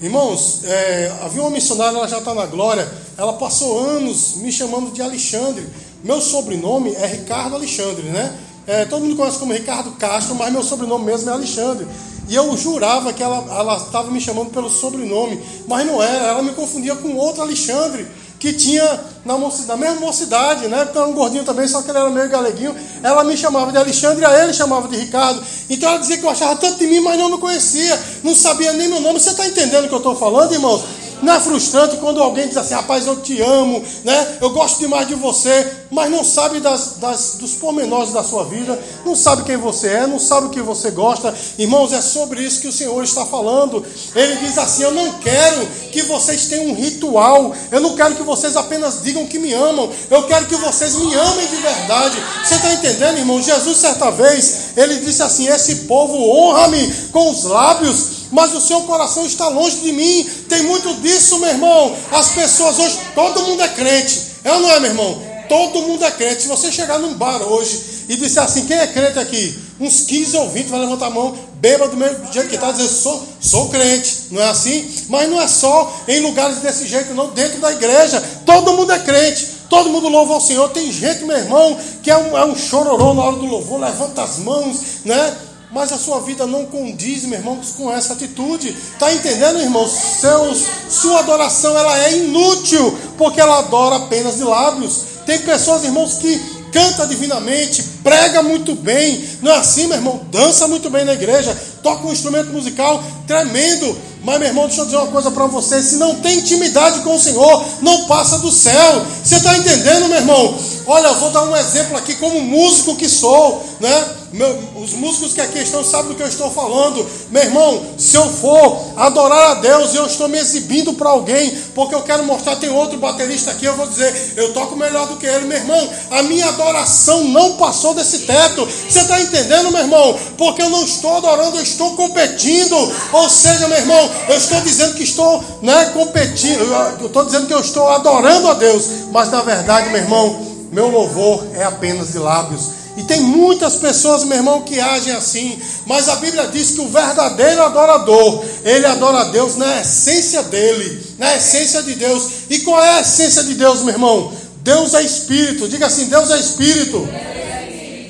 Irmãos, 0.00 0.60
é, 0.64 1.12
havia 1.22 1.42
uma 1.42 1.50
missionária, 1.50 1.96
ela 1.96 2.06
já 2.06 2.18
está 2.18 2.32
na 2.32 2.46
glória, 2.46 2.88
ela 3.18 3.32
passou 3.32 3.80
anos 3.80 4.36
me 4.36 4.52
chamando 4.52 4.92
de 4.92 5.02
Alexandre. 5.02 5.66
Meu 6.02 6.20
sobrenome 6.20 6.94
é 6.94 7.06
Ricardo 7.06 7.54
Alexandre, 7.54 8.02
né? 8.04 8.36
É, 8.66 8.84
todo 8.84 9.02
mundo 9.02 9.16
conhece 9.16 9.38
como 9.38 9.52
Ricardo 9.52 9.92
Castro, 9.92 10.34
mas 10.34 10.52
meu 10.52 10.62
sobrenome 10.62 11.04
mesmo 11.04 11.30
é 11.30 11.32
Alexandre. 11.32 11.86
E 12.28 12.34
eu 12.34 12.56
jurava 12.56 13.12
que 13.12 13.22
ela 13.22 13.76
estava 13.76 14.10
me 14.10 14.20
chamando 14.20 14.50
pelo 14.50 14.70
sobrenome, 14.70 15.40
mas 15.66 15.86
não 15.86 16.02
era, 16.02 16.26
ela 16.28 16.42
me 16.42 16.52
confundia 16.52 16.94
com 16.94 17.16
outro 17.16 17.42
Alexandre 17.42 18.06
que 18.42 18.52
tinha 18.52 19.00
na, 19.24 19.38
na 19.38 19.76
mesma 19.76 20.00
mocidade, 20.00 20.66
né? 20.66 20.84
Porque 20.84 20.98
era 20.98 21.06
um 21.06 21.12
gordinho 21.12 21.44
também, 21.44 21.68
só 21.68 21.80
que 21.80 21.90
ele 21.90 21.98
era 21.98 22.10
meio 22.10 22.28
galeguinho. 22.28 22.74
Ela 23.00 23.22
me 23.22 23.36
chamava 23.36 23.70
de 23.70 23.78
Alexandre, 23.78 24.24
a 24.24 24.42
ele 24.42 24.52
chamava 24.52 24.88
de 24.88 24.96
Ricardo. 24.96 25.40
Então 25.70 25.88
ela 25.88 25.98
dizia 25.98 26.18
que 26.18 26.24
eu 26.24 26.30
achava 26.30 26.56
tanto 26.56 26.78
de 26.78 26.88
mim, 26.88 26.98
mas 26.98 27.16
não 27.16 27.30
me 27.30 27.38
conhecia, 27.38 28.00
não 28.24 28.34
sabia 28.34 28.72
nem 28.72 28.88
meu 28.88 29.00
nome. 29.00 29.20
Você 29.20 29.30
está 29.30 29.46
entendendo 29.46 29.84
o 29.84 29.88
que 29.88 29.94
eu 29.94 29.98
estou 29.98 30.16
falando, 30.16 30.52
irmãos? 30.52 30.82
Não 31.22 31.34
é 31.34 31.40
frustrante 31.40 31.96
quando 31.98 32.20
alguém 32.20 32.48
diz 32.48 32.56
assim, 32.56 32.74
rapaz, 32.74 33.06
eu 33.06 33.20
te 33.20 33.40
amo, 33.40 33.82
né? 34.04 34.38
Eu 34.40 34.50
gosto 34.50 34.80
demais 34.80 35.06
de 35.06 35.14
você, 35.14 35.70
mas 35.88 36.10
não 36.10 36.24
sabe 36.24 36.58
das, 36.58 36.94
das, 36.96 37.34
dos 37.34 37.52
pormenores 37.52 38.12
da 38.12 38.24
sua 38.24 38.44
vida, 38.44 38.76
não 39.04 39.14
sabe 39.14 39.44
quem 39.44 39.56
você 39.56 39.88
é, 39.88 40.06
não 40.06 40.18
sabe 40.18 40.48
o 40.48 40.50
que 40.50 40.60
você 40.60 40.90
gosta. 40.90 41.32
Irmãos, 41.56 41.92
é 41.92 42.00
sobre 42.00 42.42
isso 42.42 42.60
que 42.60 42.66
o 42.66 42.72
Senhor 42.72 43.04
está 43.04 43.24
falando. 43.24 43.84
Ele 44.16 44.36
diz 44.36 44.58
assim: 44.58 44.82
Eu 44.82 44.92
não 44.92 45.12
quero 45.20 45.66
que 45.92 46.02
vocês 46.02 46.46
tenham 46.46 46.72
um 46.72 46.74
ritual, 46.74 47.54
eu 47.70 47.80
não 47.80 47.94
quero 47.94 48.16
que 48.16 48.22
vocês 48.22 48.56
apenas 48.56 49.02
digam 49.02 49.26
que 49.26 49.38
me 49.38 49.52
amam, 49.52 49.90
eu 50.10 50.24
quero 50.24 50.46
que 50.46 50.56
vocês 50.56 50.96
me 50.96 51.14
amem 51.14 51.46
de 51.46 51.56
verdade. 51.56 52.16
Você 52.44 52.54
está 52.56 52.72
entendendo, 52.72 53.18
irmão? 53.18 53.40
Jesus, 53.40 53.76
certa 53.76 54.10
vez, 54.10 54.70
ele 54.76 54.96
disse 54.96 55.22
assim: 55.22 55.46
Esse 55.46 55.74
povo 55.86 56.16
honra-me 56.16 56.92
com 57.12 57.30
os 57.30 57.44
lábios 57.44 58.21
mas 58.32 58.54
o 58.54 58.60
seu 58.60 58.80
coração 58.80 59.24
está 59.26 59.48
longe 59.48 59.76
de 59.76 59.92
mim. 59.92 60.28
Tem 60.48 60.62
muito 60.62 60.94
disso, 60.94 61.38
meu 61.38 61.50
irmão. 61.50 61.94
As 62.10 62.30
pessoas 62.30 62.78
hoje, 62.78 62.98
todo 63.14 63.42
mundo 63.42 63.62
é 63.62 63.68
crente. 63.68 64.32
É 64.42 64.52
ou 64.52 64.60
não 64.60 64.70
é, 64.70 64.80
meu 64.80 64.90
irmão? 64.90 65.22
Todo 65.48 65.82
mundo 65.82 66.02
é 66.02 66.10
crente. 66.10 66.42
Se 66.42 66.48
você 66.48 66.72
chegar 66.72 66.98
num 66.98 67.14
bar 67.14 67.42
hoje 67.42 68.06
e 68.08 68.16
disser 68.16 68.42
assim, 68.42 68.64
quem 68.64 68.76
é 68.76 68.86
crente 68.86 69.18
aqui? 69.18 69.58
Uns 69.78 70.00
15 70.00 70.36
ou 70.38 70.48
20 70.48 70.66
vai 70.68 70.80
levantar 70.80 71.06
a 71.06 71.10
mão, 71.10 71.36
bêbado 71.54 71.90
do 71.90 71.96
mesmo 71.96 72.32
jeito 72.32 72.48
que 72.48 72.54
está, 72.54 72.72
dizendo, 72.72 72.88
sou, 72.88 73.22
sou 73.38 73.68
crente. 73.68 74.28
Não 74.30 74.40
é 74.40 74.48
assim? 74.48 74.90
Mas 75.08 75.28
não 75.28 75.40
é 75.40 75.46
só 75.46 75.94
em 76.08 76.20
lugares 76.20 76.58
desse 76.58 76.86
jeito, 76.86 77.12
não. 77.12 77.28
Dentro 77.28 77.60
da 77.60 77.70
igreja, 77.70 78.22
todo 78.46 78.72
mundo 78.72 78.92
é 78.92 78.98
crente. 78.98 79.46
Todo 79.68 79.90
mundo 79.90 80.08
louva 80.08 80.34
ao 80.34 80.40
Senhor. 80.40 80.70
Tem 80.70 80.90
gente, 80.90 81.24
meu 81.24 81.36
irmão, 81.36 81.78
que 82.02 82.10
é 82.10 82.16
um, 82.16 82.36
é 82.36 82.44
um 82.46 82.56
chororô 82.56 83.12
na 83.12 83.22
hora 83.24 83.36
do 83.36 83.46
louvor, 83.46 83.78
levanta 83.80 84.22
as 84.22 84.38
mãos, 84.38 84.78
né? 85.04 85.36
Mas 85.72 85.90
a 85.90 85.98
sua 85.98 86.20
vida 86.20 86.46
não 86.46 86.66
condiz, 86.66 87.24
meu 87.24 87.38
irmão, 87.38 87.58
com 87.78 87.90
essa 87.90 88.12
atitude. 88.12 88.68
Está 88.68 89.12
entendendo, 89.12 89.58
irmão? 89.58 89.88
Seus, 89.88 90.66
sua 90.90 91.20
adoração 91.20 91.76
ela 91.76 91.98
é 92.04 92.18
inútil, 92.18 92.96
porque 93.16 93.40
ela 93.40 93.58
adora 93.58 93.96
apenas 93.96 94.36
de 94.36 94.44
lábios. 94.44 95.04
Tem 95.24 95.38
pessoas, 95.38 95.84
irmãos, 95.84 96.18
que 96.18 96.38
canta 96.72 97.06
divinamente, 97.06 97.82
prega 98.02 98.42
muito 98.42 98.74
bem, 98.74 99.26
não 99.40 99.52
é 99.52 99.56
assim, 99.56 99.86
meu 99.86 99.96
irmão? 99.96 100.20
Dança 100.30 100.68
muito 100.68 100.90
bem 100.90 101.04
na 101.04 101.12
igreja, 101.14 101.56
toca 101.82 102.06
um 102.06 102.12
instrumento 102.12 102.50
musical 102.50 103.02
tremendo. 103.26 103.96
Mas, 104.24 104.38
meu 104.38 104.48
irmão, 104.48 104.66
deixa 104.66 104.82
eu 104.82 104.84
dizer 104.84 104.98
uma 104.98 105.08
coisa 105.08 105.30
para 105.30 105.46
você: 105.46 105.82
se 105.82 105.96
não 105.96 106.16
tem 106.16 106.38
intimidade 106.38 107.00
com 107.00 107.14
o 107.14 107.20
Senhor, 107.20 107.64
não 107.80 108.06
passa 108.06 108.38
do 108.38 108.50
céu. 108.50 109.06
Você 109.22 109.36
está 109.36 109.56
entendendo, 109.56 110.08
meu 110.08 110.18
irmão? 110.18 110.58
Olha, 110.86 111.08
eu 111.08 111.20
vou 111.20 111.30
dar 111.30 111.44
um 111.44 111.56
exemplo 111.56 111.96
aqui, 111.96 112.14
como 112.14 112.40
músico 112.40 112.96
que 112.96 113.08
sou, 113.08 113.64
né? 113.80 114.16
Meu, 114.32 114.58
os 114.76 114.94
músicos 114.94 115.34
que 115.34 115.42
aqui 115.42 115.58
estão 115.58 115.84
sabem 115.84 116.08
do 116.08 116.14
que 116.14 116.22
eu 116.22 116.26
estou 116.26 116.50
falando. 116.50 117.06
Meu 117.30 117.42
irmão, 117.42 117.84
se 117.98 118.16
eu 118.16 118.26
for 118.30 118.80
adorar 118.96 119.50
a 119.50 119.54
Deus 119.56 119.92
e 119.92 119.96
eu 119.96 120.06
estou 120.06 120.26
me 120.26 120.38
exibindo 120.38 120.94
para 120.94 121.10
alguém, 121.10 121.50
porque 121.74 121.94
eu 121.94 122.00
quero 122.02 122.24
mostrar, 122.24 122.56
tem 122.56 122.70
outro 122.70 122.98
baterista 122.98 123.50
aqui, 123.50 123.66
eu 123.66 123.76
vou 123.76 123.86
dizer, 123.86 124.32
eu 124.36 124.54
toco 124.54 124.74
melhor 124.74 125.06
do 125.06 125.16
que 125.16 125.26
ele, 125.26 125.44
meu 125.44 125.58
irmão. 125.58 125.90
A 126.10 126.22
minha 126.22 126.48
adoração 126.48 127.24
não 127.24 127.56
passou 127.56 127.92
desse 127.92 128.20
teto. 128.20 128.66
Você 128.66 129.00
está 129.00 129.20
entendendo, 129.20 129.70
meu 129.70 129.82
irmão? 129.82 130.18
Porque 130.38 130.62
eu 130.62 130.70
não 130.70 130.82
estou 130.82 131.18
adorando, 131.18 131.58
eu 131.58 131.62
estou 131.62 131.94
competindo. 131.94 132.92
Ou 133.12 133.28
seja, 133.28 133.68
meu 133.68 133.78
irmão, 133.78 134.10
eu 134.28 134.36
estou 134.36 134.60
dizendo 134.60 134.94
que 134.94 135.02
estou 135.02 135.44
né, 135.62 135.86
competindo, 135.86 136.60
eu 137.00 137.06
estou 137.06 137.24
dizendo 137.24 137.46
que 137.46 137.54
eu 137.54 137.60
estou 137.60 137.88
adorando 137.88 138.48
a 138.48 138.54
Deus, 138.54 138.88
mas 139.10 139.30
na 139.30 139.42
verdade, 139.42 139.90
meu 139.90 140.00
irmão, 140.00 140.46
meu 140.70 140.88
louvor 140.88 141.46
é 141.54 141.64
apenas 141.64 142.12
de 142.12 142.18
lábios. 142.18 142.82
E 142.96 143.02
tem 143.04 143.20
muitas 143.20 143.76
pessoas, 143.76 144.24
meu 144.24 144.36
irmão, 144.36 144.62
que 144.62 144.78
agem 144.78 145.14
assim. 145.14 145.58
Mas 145.86 146.08
a 146.08 146.16
Bíblia 146.16 146.48
diz 146.48 146.72
que 146.72 146.80
o 146.80 146.88
verdadeiro 146.88 147.62
adorador, 147.62 148.44
ele 148.64 148.84
adora 148.84 149.20
a 149.20 149.24
Deus 149.24 149.56
na 149.56 149.80
essência 149.80 150.42
dele, 150.42 151.02
na 151.18 151.34
essência 151.34 151.82
de 151.82 151.94
Deus. 151.94 152.28
E 152.50 152.58
qual 152.60 152.82
é 152.82 152.98
a 152.98 153.00
essência 153.00 153.44
de 153.44 153.54
Deus, 153.54 153.80
meu 153.80 153.94
irmão? 153.94 154.32
Deus 154.58 154.92
é 154.92 155.02
espírito. 155.02 155.68
Diga 155.68 155.86
assim: 155.86 156.06
Deus 156.06 156.30
é 156.30 156.38
espírito. 156.38 157.08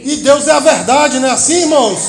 E 0.04 0.16
Deus 0.16 0.49
é 0.49 0.52
a 0.52 0.61
verdade, 0.61 1.21
não 1.21 1.28
é 1.28 1.32
assim, 1.32 1.61
irmãos? 1.61 2.00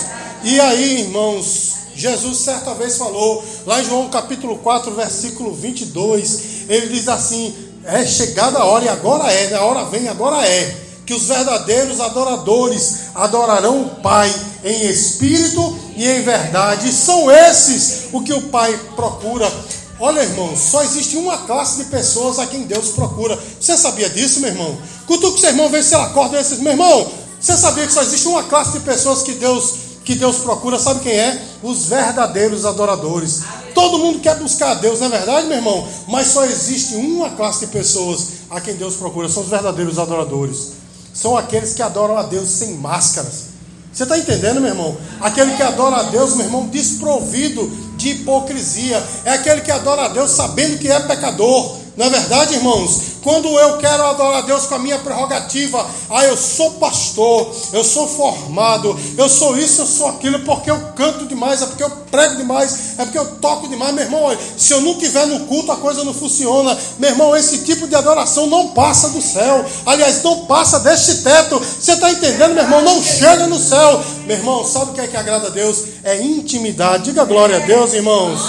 E 0.44 0.60
aí, 0.60 1.02
irmãos, 1.02 1.73
Jesus 2.04 2.40
certa 2.40 2.74
vez 2.74 2.98
falou, 2.98 3.42
lá 3.66 3.80
em 3.80 3.86
João 3.86 4.10
capítulo 4.10 4.58
4, 4.58 4.94
versículo 4.94 5.54
22, 5.54 6.68
ele 6.68 6.88
diz 6.88 7.08
assim: 7.08 7.56
É 7.86 8.06
chegada 8.06 8.60
a 8.60 8.66
hora, 8.66 8.84
e 8.84 8.90
agora 8.90 9.32
é, 9.32 9.48
né? 9.48 9.56
a 9.56 9.64
hora 9.64 9.86
vem, 9.86 10.10
agora 10.10 10.46
é, 10.46 10.76
que 11.06 11.14
os 11.14 11.30
verdadeiros 11.30 12.02
adoradores 12.02 12.96
adorarão 13.16 13.84
o 13.84 13.90
Pai 14.02 14.30
em 14.66 14.86
espírito 14.90 15.80
e 15.96 16.06
em 16.06 16.22
verdade. 16.24 16.90
E 16.90 16.92
são 16.92 17.32
esses 17.32 18.10
o 18.12 18.22
que 18.22 18.34
o 18.34 18.50
Pai 18.50 18.78
procura. 18.98 19.50
Olha, 19.98 20.20
irmão, 20.20 20.58
só 20.58 20.84
existe 20.84 21.16
uma 21.16 21.38
classe 21.38 21.86
de 21.86 21.90
pessoas 21.90 22.38
a 22.38 22.46
quem 22.46 22.64
Deus 22.64 22.90
procura. 22.90 23.40
Você 23.62 23.78
sabia 23.78 24.10
disso, 24.10 24.42
meu 24.42 24.50
irmão? 24.50 24.78
Cutuca 25.08 25.38
o 25.38 25.40
seu 25.40 25.52
irmão, 25.52 25.70
vê 25.70 25.82
se 25.82 25.96
ele 25.96 26.04
acorda 26.04 26.38
esses. 26.38 26.60
Meu 26.60 26.74
irmão, 26.74 27.10
você 27.40 27.56
sabia 27.58 27.86
que 27.86 27.94
só 27.94 28.02
existe 28.02 28.28
uma 28.28 28.44
classe 28.44 28.74
de 28.74 28.80
pessoas 28.82 29.22
que 29.22 29.34
Deus, 29.34 29.74
que 30.04 30.16
Deus 30.16 30.38
procura? 30.38 30.78
Sabe 30.78 31.02
quem 31.02 31.14
é? 31.14 31.42
Os 31.62 31.86
verdadeiros 31.86 32.66
adoradores. 32.66 33.42
Todo 33.74 33.98
mundo 33.98 34.20
quer 34.20 34.38
buscar 34.38 34.72
a 34.72 34.76
Deus, 34.76 35.00
não 35.00 35.08
é 35.08 35.10
verdade, 35.10 35.48
meu 35.48 35.58
irmão? 35.58 35.88
Mas 36.08 36.28
só 36.28 36.46
existe 36.46 36.96
uma 36.96 37.32
classe 37.32 37.66
de 37.66 37.72
pessoas 37.72 38.28
a 38.50 38.62
quem 38.62 38.76
Deus 38.76 38.96
procura, 38.96 39.28
são 39.28 39.44
os 39.44 39.50
verdadeiros 39.50 39.98
adoradores. 39.98 40.74
São 41.14 41.38
aqueles 41.38 41.74
que 41.74 41.82
adoram 41.82 42.18
a 42.18 42.24
Deus 42.24 42.50
sem 42.50 42.76
máscaras. 42.76 43.54
Você 43.92 44.04
está 44.04 44.18
entendendo, 44.18 44.60
meu 44.60 44.72
irmão? 44.72 44.98
Aquele 45.22 45.56
que 45.56 45.62
adora 45.62 45.98
a 45.98 46.04
Deus, 46.04 46.36
meu 46.36 46.48
irmão, 46.48 46.68
desprovido 46.68 47.70
de 47.96 48.10
hipocrisia. 48.10 49.02
É 49.24 49.32
aquele 49.32 49.62
que 49.62 49.72
adora 49.72 50.06
a 50.06 50.08
Deus 50.08 50.32
sabendo 50.32 50.80
que 50.80 50.88
é 50.88 51.00
pecador. 51.02 51.78
Não 51.96 52.08
é 52.08 52.10
verdade, 52.10 52.56
irmãos? 52.56 53.13
Quando 53.24 53.48
eu 53.48 53.78
quero 53.78 54.06
adorar 54.06 54.40
a 54.40 54.42
Deus 54.42 54.66
com 54.66 54.76
a 54.76 54.80
minha 54.80 55.00
prerrogativa, 55.00 55.88
ah, 56.10 56.26
eu 56.26 56.36
sou 56.36 56.72
pastor, 56.72 57.50
eu 57.72 57.84
sou 57.84 58.08
formado, 58.08 59.00
eu 59.18 59.30
sou 59.30 59.58
isso, 59.58 59.82
eu 59.82 59.86
sou 59.86 60.08
aquilo, 60.08 60.40
porque 60.40 60.70
eu 60.70 60.80
canto 60.96 61.26
demais, 61.26 61.62
é 61.62 61.66
porque 61.66 61.84
eu 61.84 61.90
prego 62.12 62.36
demais, 62.36 63.00
é 63.00 63.06
porque 63.06 63.18
eu 63.18 63.26
toco 63.38 63.68
demais, 63.68 63.94
meu 63.94 64.04
irmão. 64.04 64.38
Se 64.58 64.74
eu 64.74 64.82
não 64.82 64.98
tiver 64.98 65.26
no 65.26 65.42
culto, 65.48 65.72
a 65.72 65.78
coisa 65.78 66.04
não 66.04 66.14
funciona. 66.14 66.78
Meu 67.00 67.10
irmão, 67.10 67.36
esse 67.36 67.60
tipo 67.60 67.88
de 67.88 67.96
adoração 67.96 68.48
não 68.48 68.70
passa 68.70 69.10
do 69.10 69.22
céu. 69.22 69.66
Aliás, 69.86 70.22
não 70.22 70.46
passa 70.46 70.80
deste 70.80 71.24
teto. 71.24 71.60
Você 71.60 71.94
está 71.94 72.12
entendendo, 72.12 72.54
meu 72.54 72.64
irmão? 72.64 72.82
Não 72.82 73.02
chega 73.02 73.48
no 73.48 73.58
céu. 73.58 74.04
Meu 74.26 74.38
irmão, 74.38 74.66
sabe 74.66 74.92
o 74.92 74.94
que 74.94 75.02
é 75.02 75.08
que 75.08 75.18
agrada 75.18 75.48
a 75.48 75.52
Deus? 75.52 75.84
É 76.04 76.22
intimidade. 76.22 77.06
Diga 77.06 77.24
glória 77.24 77.58
a 77.58 77.60
Deus, 77.60 77.94
irmãos. 77.94 78.42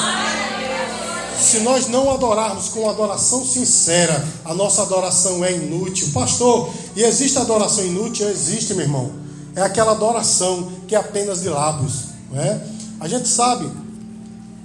Se 1.40 1.60
nós 1.60 1.88
não 1.88 2.10
adorarmos 2.10 2.68
com 2.68 2.88
adoração 2.88 3.44
sincera, 3.44 4.24
a 4.44 4.54
nossa 4.54 4.82
adoração 4.82 5.44
é 5.44 5.52
inútil. 5.52 6.10
Pastor, 6.12 6.70
e 6.96 7.02
existe 7.02 7.38
adoração 7.38 7.84
inútil? 7.84 8.28
Existe, 8.28 8.74
meu 8.74 8.84
irmão. 8.84 9.12
É 9.54 9.62
aquela 9.62 9.92
adoração 9.92 10.72
que 10.88 10.94
é 10.94 10.98
apenas 10.98 11.42
de 11.42 11.48
lábios. 11.48 12.06
Não 12.30 12.40
é? 12.40 12.60
A 13.00 13.08
gente 13.08 13.28
sabe, 13.28 13.70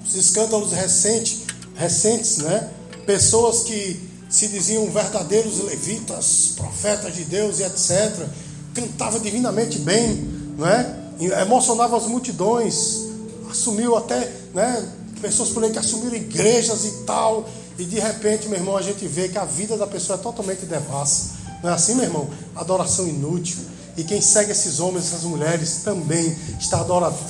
os 0.05 0.15
escândalos 0.15 0.71
recentes, 0.71 1.41
recentes, 1.75 2.37
né? 2.37 2.69
pessoas 3.05 3.61
que 3.61 4.09
se 4.29 4.47
diziam 4.47 4.89
verdadeiros 4.91 5.59
levitas, 5.63 6.53
profetas 6.55 7.15
de 7.15 7.25
Deus 7.25 7.59
e 7.59 7.63
etc., 7.63 8.27
cantava 8.73 9.19
divinamente 9.19 9.79
bem, 9.79 10.27
não 10.57 10.67
é? 10.67 10.95
emocionava 11.41 11.97
as 11.97 12.05
multidões, 12.05 13.07
assumiu 13.49 13.97
até 13.97 14.31
né, 14.53 14.87
pessoas 15.21 15.49
por 15.49 15.63
aí 15.63 15.71
que 15.71 15.79
assumiram 15.79 16.15
igrejas 16.15 16.85
e 16.85 16.91
tal, 17.05 17.47
e 17.77 17.85
de 17.85 17.99
repente, 17.99 18.47
meu 18.47 18.59
irmão, 18.59 18.75
a 18.75 18.81
gente 18.81 19.07
vê 19.07 19.29
que 19.29 19.37
a 19.37 19.45
vida 19.45 19.77
da 19.77 19.87
pessoa 19.87 20.19
é 20.19 20.21
totalmente 20.21 20.65
devassa. 20.65 21.37
Não 21.63 21.69
é 21.69 21.73
assim, 21.73 21.95
meu 21.95 22.05
irmão? 22.05 22.29
Adoração 22.55 23.07
inútil. 23.07 23.57
E 23.97 24.03
quem 24.03 24.21
segue 24.21 24.51
esses 24.51 24.79
homens, 24.79 25.07
essas 25.07 25.23
mulheres, 25.23 25.81
também 25.83 26.35
está 26.59 26.79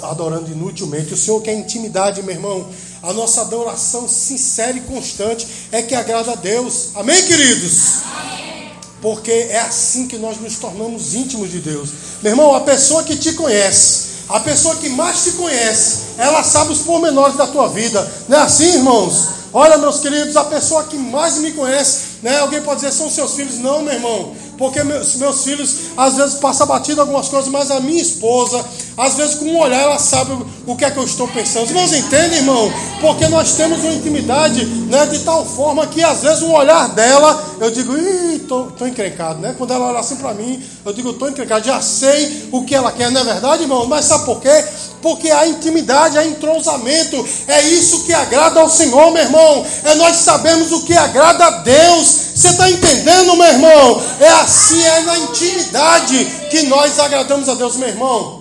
adorando 0.03 0.51
inutilmente. 0.51 1.13
O 1.13 1.17
Senhor 1.17 1.41
quer 1.41 1.53
intimidade, 1.55 2.21
meu 2.21 2.35
irmão. 2.35 2.67
A 3.01 3.13
nossa 3.13 3.41
adoração 3.41 4.07
sincera 4.07 4.77
e 4.77 4.81
constante 4.81 5.47
é 5.71 5.81
que 5.81 5.95
agrada 5.95 6.33
a 6.33 6.35
Deus. 6.35 6.89
Amém, 6.95 7.25
queridos? 7.25 8.03
Amém. 8.05 8.71
Porque 9.01 9.31
é 9.31 9.61
assim 9.61 10.07
que 10.07 10.17
nós 10.17 10.39
nos 10.39 10.57
tornamos 10.57 11.15
íntimos 11.15 11.49
de 11.49 11.59
Deus. 11.59 11.89
Meu 12.21 12.33
irmão, 12.33 12.53
a 12.53 12.61
pessoa 12.61 13.03
que 13.03 13.15
te 13.15 13.33
conhece, 13.33 14.25
a 14.27 14.39
pessoa 14.39 14.75
que 14.75 14.89
mais 14.89 15.23
te 15.23 15.31
conhece, 15.31 16.08
ela 16.19 16.43
sabe 16.43 16.73
os 16.73 16.79
pormenores 16.79 17.37
da 17.37 17.47
tua 17.47 17.69
vida. 17.69 18.05
Não 18.27 18.37
é 18.37 18.41
assim, 18.41 18.73
irmãos? 18.75 19.39
Olha, 19.51 19.77
meus 19.77 19.99
queridos, 19.99 20.35
a 20.35 20.43
pessoa 20.43 20.83
que 20.83 20.97
mais 20.97 21.37
me 21.39 21.51
conhece, 21.53 22.19
né? 22.21 22.39
Alguém 22.39 22.61
pode 22.61 22.81
dizer, 22.81 22.91
são 22.91 23.09
seus 23.09 23.33
filhos. 23.33 23.57
Não, 23.57 23.81
meu 23.81 23.93
irmão. 23.93 24.35
Porque 24.57 24.83
meus, 24.83 25.15
meus 25.15 25.43
filhos, 25.43 25.75
às 25.97 26.17
vezes, 26.17 26.35
passam 26.35 26.67
batido 26.67 27.01
algumas 27.01 27.29
coisas, 27.29 27.49
mas 27.49 27.71
a 27.71 27.79
minha 27.79 28.01
esposa, 28.01 28.63
às 28.99 29.15
vezes, 29.15 29.35
com 29.35 29.45
um 29.45 29.57
olhar, 29.57 29.81
ela 29.81 29.97
sabe 29.97 30.37
o, 30.67 30.75
que 30.75 30.83
é 30.83 30.91
que 30.91 30.97
eu 30.97 31.05
estou 31.05 31.25
pensando. 31.29 31.63
Os 31.63 31.69
irmãos 31.69 31.93
entendem, 31.93 32.39
irmão? 32.39 32.69
Porque 32.99 33.29
nós 33.29 33.53
temos 33.53 33.79
uma 33.79 33.93
intimidade, 33.93 34.65
né? 34.65 35.05
De 35.05 35.19
tal 35.19 35.45
forma 35.45 35.87
que, 35.87 36.03
às 36.03 36.21
vezes, 36.21 36.41
um 36.41 36.51
olhar 36.51 36.89
dela, 36.89 37.55
eu 37.61 37.71
digo, 37.71 37.97
ih, 37.97 38.39
tô, 38.39 38.63
tô 38.65 38.85
encrencado, 38.85 39.39
né? 39.39 39.55
Quando 39.57 39.71
ela 39.71 39.85
olha 39.85 39.99
assim 39.99 40.17
para 40.17 40.33
mim, 40.33 40.61
eu 40.85 40.91
digo, 40.91 41.13
tô 41.13 41.29
encrencado, 41.29 41.65
já 41.65 41.81
sei 41.81 42.49
o 42.51 42.65
que 42.65 42.75
ela 42.75 42.91
quer, 42.91 43.09
não 43.09 43.21
é 43.21 43.23
verdade, 43.23 43.63
irmão? 43.63 43.85
Mas 43.85 44.03
sabe 44.03 44.25
por 44.25 44.41
quê? 44.41 44.65
Porque 45.01 45.31
a 45.31 45.47
intimidade, 45.47 46.17
a 46.17 46.25
entrosamento, 46.25 47.25
é 47.47 47.61
isso 47.61 48.03
que 48.03 48.13
agrada 48.13 48.59
ao 48.59 48.69
Senhor, 48.69 49.11
meu 49.11 49.23
irmão. 49.23 49.65
É 49.85 49.95
nós 49.95 50.17
sabemos 50.17 50.73
o 50.73 50.83
que 50.83 50.93
agrada 50.93 51.45
a 51.45 51.51
Deus. 51.51 52.05
Você 52.35 52.49
está 52.49 52.69
entendendo, 52.69 53.37
meu 53.37 53.47
irmão? 53.47 54.01
É 54.19 54.27
assim, 54.27 54.83
é 54.83 54.99
na 55.03 55.17
intimidade 55.19 56.25
que 56.49 56.63
nós 56.63 56.99
agradamos 56.99 57.47
a 57.47 57.53
Deus, 57.53 57.77
meu 57.77 57.87
irmão. 57.87 58.38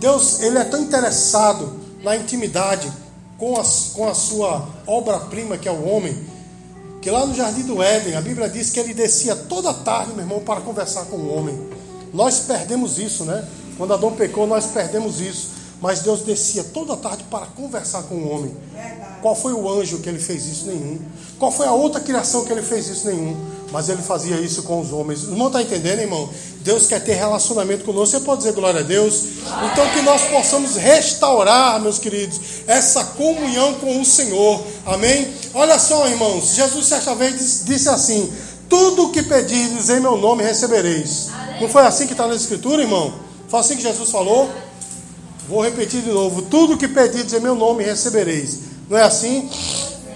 Deus, 0.00 0.40
Ele 0.40 0.58
é 0.58 0.64
tão 0.64 0.80
interessado 0.80 1.72
na 2.02 2.16
intimidade 2.16 2.90
com 3.38 3.60
a, 3.60 3.62
com 3.94 4.08
a 4.08 4.14
sua 4.14 4.66
obra-prima, 4.86 5.56
que 5.56 5.68
é 5.68 5.72
o 5.72 5.86
homem, 5.86 6.16
que 7.00 7.10
lá 7.10 7.24
no 7.24 7.34
Jardim 7.34 7.62
do 7.62 7.82
Éden, 7.82 8.16
a 8.16 8.20
Bíblia 8.20 8.48
diz 8.48 8.70
que 8.70 8.80
ele 8.80 8.92
descia 8.92 9.36
toda 9.36 9.72
tarde, 9.72 10.12
meu 10.12 10.20
irmão, 10.20 10.40
para 10.40 10.60
conversar 10.60 11.04
com 11.04 11.16
o 11.16 11.34
homem. 11.34 11.58
Nós 12.12 12.40
perdemos 12.40 12.98
isso, 12.98 13.24
né? 13.24 13.46
Quando 13.78 13.94
Adão 13.94 14.12
pecou, 14.12 14.46
nós 14.46 14.66
perdemos 14.66 15.20
isso. 15.20 15.60
Mas 15.80 16.00
Deus 16.00 16.20
descia 16.20 16.62
toda 16.62 16.94
tarde 16.96 17.24
para 17.30 17.46
conversar 17.46 18.02
com 18.02 18.16
o 18.16 18.28
homem. 18.28 18.54
Qual 19.22 19.34
foi 19.34 19.54
o 19.54 19.68
anjo 19.70 19.98
que 20.00 20.08
ele 20.10 20.18
fez 20.18 20.46
isso? 20.46 20.66
Nenhum. 20.66 20.98
Qual 21.38 21.50
foi 21.50 21.66
a 21.66 21.72
outra 21.72 22.00
criação 22.00 22.44
que 22.44 22.52
ele 22.52 22.62
fez 22.62 22.88
isso? 22.88 23.06
Nenhum. 23.06 23.34
Mas 23.72 23.88
ele 23.88 24.02
fazia 24.02 24.36
isso 24.36 24.62
com 24.64 24.80
os 24.80 24.92
homens. 24.92 25.24
O 25.24 25.30
irmão 25.30 25.46
está 25.46 25.62
entendendo, 25.62 26.00
irmão? 26.00 26.28
Deus 26.60 26.86
quer 26.86 27.00
ter 27.02 27.14
relacionamento 27.14 27.84
conosco. 27.84 28.18
Você 28.18 28.24
pode 28.24 28.42
dizer 28.42 28.52
glória 28.52 28.80
a 28.80 28.82
Deus? 28.82 29.24
Então 29.72 29.88
que 29.92 30.02
nós 30.02 30.22
possamos 30.22 30.76
restaurar, 30.76 31.80
meus 31.80 31.98
queridos, 31.98 32.38
essa 32.66 33.02
comunhão 33.04 33.74
com 33.74 34.00
o 34.00 34.04
Senhor. 34.04 34.62
Amém? 34.84 35.32
Olha 35.54 35.78
só, 35.78 36.06
irmãos. 36.06 36.54
Jesus 36.54 36.86
certa 36.86 37.14
vez 37.14 37.62
disse 37.64 37.88
assim: 37.88 38.30
Tudo 38.68 39.06
o 39.06 39.10
que 39.10 39.22
pedirdes 39.22 39.88
em 39.88 40.00
meu 40.00 40.18
nome 40.18 40.42
recebereis. 40.42 41.28
Não 41.60 41.68
foi 41.68 41.82
assim 41.82 42.06
que 42.06 42.12
está 42.12 42.26
na 42.26 42.34
Escritura, 42.34 42.82
irmão? 42.82 43.14
Foi 43.48 43.60
assim 43.60 43.76
que 43.76 43.82
Jesus 43.82 44.10
falou? 44.10 44.50
Vou 45.48 45.62
repetir 45.62 46.02
de 46.02 46.10
novo: 46.10 46.42
tudo 46.42 46.76
que 46.76 46.86
pedides 46.86 47.32
em 47.32 47.40
meu 47.40 47.54
nome 47.54 47.82
recebereis. 47.82 48.60
Não 48.88 48.98
é 48.98 49.02
assim? 49.02 49.48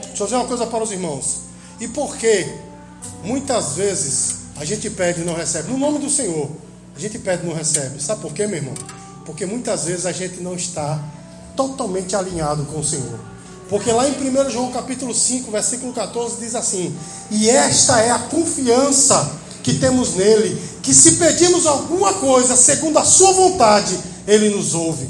Deixa 0.07 0.23
eu 0.23 0.27
dizer 0.27 0.37
uma 0.37 0.47
coisa 0.47 0.67
para 0.67 0.85
os 0.85 0.93
irmãos. 0.93 1.39
E 1.81 1.89
por 1.89 2.17
que 2.17 2.47
muitas 3.25 3.77
vezes 3.77 4.34
a 4.57 4.65
gente 4.65 4.89
pede 4.91 5.23
e 5.23 5.25
não 5.25 5.35
recebe? 5.35 5.71
No 5.71 5.79
nome 5.79 5.99
do 5.99 6.09
Senhor, 6.09 6.51
a 6.97 6.99
gente 6.99 7.19
pede 7.19 7.45
e 7.45 7.47
não 7.47 7.55
recebe. 7.55 8.01
Sabe 8.03 8.23
por 8.23 8.33
quê, 8.33 8.47
meu 8.47 8.57
irmão? 8.57 8.75
Porque 9.25 9.47
muitas 9.47 9.85
vezes 9.85 10.07
a 10.07 10.13
gente 10.13 10.41
não 10.41 10.55
está 10.55 11.03
totalmente 11.57 12.15
alinhado 12.15 12.65
com 12.67 12.81
o 12.81 12.85
Senhor. 12.85 13.19
Porque 13.69 13.91
lá 13.91 14.07
em 14.09 14.13
1 14.13 14.51
João 14.51 14.71
capítulo 14.71 15.15
5, 15.15 15.51
versículo 15.51 15.93
14, 15.93 16.37
diz 16.39 16.55
assim: 16.55 16.95
E 17.31 17.49
esta 17.49 18.01
é 18.01 18.11
a 18.11 18.19
confiança 18.19 19.33
que 19.63 19.75
temos 19.75 20.15
nele, 20.15 20.61
que 20.83 20.93
se 20.93 21.13
pedimos 21.13 21.67
alguma 21.67 22.13
coisa 22.15 22.55
segundo 22.55 22.99
a 22.99 23.05
sua 23.05 23.33
vontade, 23.33 23.99
ele 24.27 24.51
nos 24.51 24.75
ouve. 24.75 25.09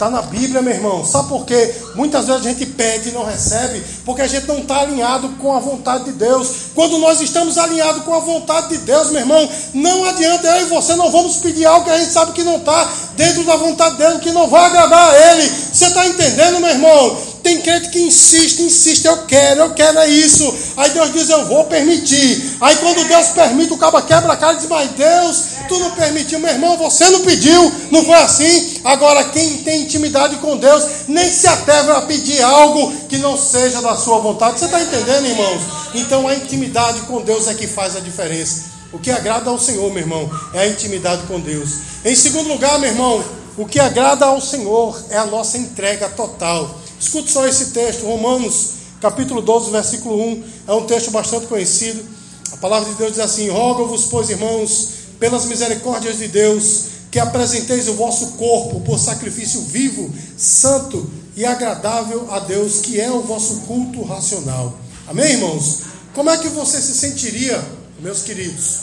Está 0.00 0.08
na 0.08 0.22
Bíblia, 0.22 0.62
meu 0.62 0.72
irmão. 0.72 1.04
Sabe 1.04 1.28
por 1.28 1.44
quê? 1.44 1.74
Muitas 1.94 2.26
vezes 2.26 2.40
a 2.40 2.48
gente 2.48 2.64
pede 2.64 3.10
e 3.10 3.12
não 3.12 3.22
recebe, 3.22 3.84
porque 4.02 4.22
a 4.22 4.26
gente 4.26 4.46
não 4.46 4.60
está 4.60 4.80
alinhado 4.80 5.28
com 5.38 5.54
a 5.54 5.58
vontade 5.58 6.04
de 6.04 6.12
Deus. 6.12 6.70
Quando 6.74 6.96
nós 6.96 7.20
estamos 7.20 7.58
alinhados 7.58 8.02
com 8.02 8.14
a 8.14 8.18
vontade 8.18 8.70
de 8.70 8.78
Deus, 8.78 9.10
meu 9.10 9.20
irmão, 9.20 9.46
não 9.74 10.02
adianta 10.06 10.46
eu 10.46 10.62
e 10.62 10.70
você 10.70 10.96
não 10.96 11.10
vamos 11.10 11.36
pedir 11.36 11.66
algo 11.66 11.84
que 11.84 11.90
a 11.90 11.98
gente 11.98 12.12
sabe 12.12 12.32
que 12.32 12.42
não 12.42 12.56
está 12.56 12.90
dentro 13.14 13.44
da 13.44 13.56
vontade 13.56 13.98
dele, 13.98 14.20
que 14.20 14.32
não 14.32 14.48
vai 14.48 14.64
agradar 14.64 15.10
a 15.10 15.32
ele. 15.32 15.42
Você 15.70 15.84
está 15.84 16.06
entendendo, 16.06 16.60
meu 16.60 16.70
irmão? 16.70 17.18
Tem 17.50 17.60
crente 17.62 17.88
que 17.88 18.00
insiste, 18.00 18.62
insiste, 18.62 19.06
eu 19.06 19.26
quero, 19.26 19.62
eu 19.62 19.70
quero 19.74 19.98
é 19.98 20.08
isso. 20.08 20.54
Aí 20.76 20.88
Deus 20.90 21.12
diz, 21.12 21.28
eu 21.28 21.46
vou 21.46 21.64
permitir. 21.64 22.56
Aí 22.60 22.76
quando 22.76 23.08
Deus 23.08 23.26
permite, 23.30 23.72
o 23.72 23.76
cabo 23.76 24.00
quebra 24.02 24.34
a 24.34 24.36
cara 24.36 24.52
e 24.52 24.56
diz, 24.58 24.68
mas 24.68 24.88
Deus, 24.92 25.36
tu 25.66 25.76
não 25.80 25.90
permitiu, 25.90 26.38
meu 26.38 26.48
irmão, 26.52 26.76
você 26.76 27.10
não 27.10 27.22
pediu, 27.22 27.72
não 27.90 28.04
foi 28.04 28.14
assim. 28.14 28.78
Agora, 28.84 29.24
quem 29.30 29.64
tem 29.64 29.82
intimidade 29.82 30.36
com 30.36 30.56
Deus, 30.58 31.08
nem 31.08 31.28
se 31.28 31.48
atreve 31.48 31.90
a 31.90 32.02
pedir 32.02 32.40
algo 32.40 32.92
que 33.08 33.18
não 33.18 33.36
seja 33.36 33.82
da 33.82 33.96
sua 33.96 34.20
vontade. 34.20 34.60
Você 34.60 34.66
está 34.66 34.80
entendendo, 34.80 35.26
irmãos? 35.26 35.60
Então 35.92 36.28
a 36.28 36.34
intimidade 36.36 37.00
com 37.00 37.20
Deus 37.20 37.48
é 37.48 37.54
que 37.54 37.66
faz 37.66 37.96
a 37.96 38.00
diferença. 38.00 38.66
O 38.92 38.98
que 39.00 39.10
agrada 39.10 39.50
ao 39.50 39.58
Senhor, 39.58 39.92
meu 39.92 40.04
irmão, 40.04 40.30
é 40.54 40.60
a 40.60 40.68
intimidade 40.68 41.22
com 41.26 41.40
Deus. 41.40 41.70
Em 42.04 42.14
segundo 42.14 42.48
lugar, 42.48 42.78
meu 42.78 42.90
irmão, 42.90 43.24
O 43.56 43.66
que 43.66 43.78
agrada 43.78 44.24
ao 44.24 44.40
Senhor 44.40 44.98
é 45.10 45.18
a 45.18 45.26
nossa 45.26 45.58
entrega 45.58 46.08
total. 46.08 46.78
Escute 47.00 47.32
só 47.32 47.46
esse 47.46 47.70
texto, 47.70 48.04
Romanos 48.04 48.80
capítulo 49.00 49.40
12, 49.40 49.70
versículo 49.70 50.22
1. 50.22 50.44
É 50.68 50.72
um 50.74 50.84
texto 50.84 51.10
bastante 51.10 51.46
conhecido. 51.46 52.04
A 52.52 52.56
palavra 52.58 52.88
de 52.90 52.96
Deus 52.96 53.12
diz 53.12 53.20
assim: 53.20 53.48
Rogo-vos, 53.48 54.06
pois, 54.06 54.28
irmãos, 54.28 54.88
pelas 55.18 55.46
misericórdias 55.46 56.18
de 56.18 56.28
Deus, 56.28 56.84
que 57.10 57.18
apresenteis 57.18 57.88
o 57.88 57.94
vosso 57.94 58.32
corpo 58.32 58.80
por 58.80 58.98
sacrifício 58.98 59.62
vivo, 59.62 60.12
santo 60.36 61.10
e 61.36 61.44
agradável 61.44 62.30
a 62.30 62.40
Deus, 62.40 62.80
que 62.80 63.00
é 63.00 63.10
o 63.10 63.22
vosso 63.22 63.62
culto 63.62 64.02
racional. 64.02 64.78
Amém, 65.08 65.32
irmãos? 65.32 65.80
Como 66.14 66.28
é 66.28 66.36
que 66.36 66.48
você 66.48 66.80
se 66.80 66.94
sentiria, 66.94 67.64
meus 68.00 68.22
queridos, 68.22 68.80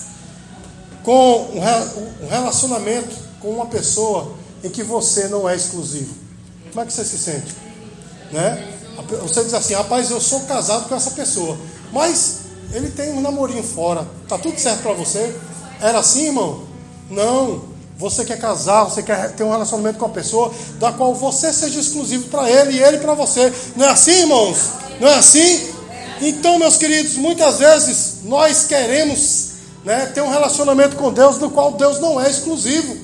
com 1.04 1.52
um 1.54 2.28
relacionamento 2.28 3.16
com 3.40 3.52
uma 3.52 3.68
pessoa 3.68 4.34
em 4.64 4.70
que 4.70 4.82
você 4.82 5.28
não 5.28 5.48
é 5.48 5.56
exclusivo? 5.56 6.16
Como 6.72 6.82
é 6.82 6.86
que 6.86 6.94
você 6.94 7.06
se 7.06 7.18
sente? 7.18 7.67
Né? 8.32 8.74
Você 9.22 9.44
diz 9.44 9.54
assim, 9.54 9.74
rapaz, 9.74 10.10
eu 10.12 10.20
sou 10.20 10.42
casado 10.42 10.90
com 10.90 10.96
essa 10.96 11.12
pessoa, 11.12 11.58
mas 11.94 12.40
ele 12.74 12.90
tem 12.90 13.14
um 13.14 13.22
namorinho 13.22 13.64
fora, 13.64 14.06
tá 14.28 14.38
tudo 14.38 14.60
certo 14.60 14.82
para 14.82 14.94
você? 14.94 15.34
Era 15.80 16.00
assim, 16.00 16.28
irmão? 16.28 16.64
Não. 17.10 17.78
Você 17.98 18.24
quer 18.26 18.38
casar, 18.38 18.84
você 18.84 19.02
quer 19.02 19.32
ter 19.32 19.44
um 19.44 19.50
relacionamento 19.50 19.98
com 19.98 20.06
a 20.06 20.10
pessoa 20.10 20.54
da 20.78 20.92
qual 20.92 21.16
você 21.16 21.52
seja 21.52 21.80
exclusivo 21.80 22.30
para 22.30 22.50
ele 22.50 22.74
e 22.74 22.84
ele 22.84 23.00
para 23.00 23.16
você. 23.16 23.52
Não 23.76 23.86
é 23.86 23.90
assim, 23.90 24.12
irmãos? 24.12 24.58
Não 25.00 25.08
é 25.08 25.16
assim? 25.16 25.74
Então, 26.22 26.60
meus 26.60 26.78
queridos, 26.78 27.16
muitas 27.16 27.58
vezes 27.58 28.20
nós 28.24 28.66
queremos 28.66 29.50
né, 29.84 30.08
ter 30.08 30.22
um 30.22 30.30
relacionamento 30.30 30.96
com 30.96 31.12
Deus 31.12 31.38
do 31.38 31.50
qual 31.50 31.72
Deus 31.72 32.00
não 32.00 32.22
é 32.22 32.30
exclusivo. 32.30 32.98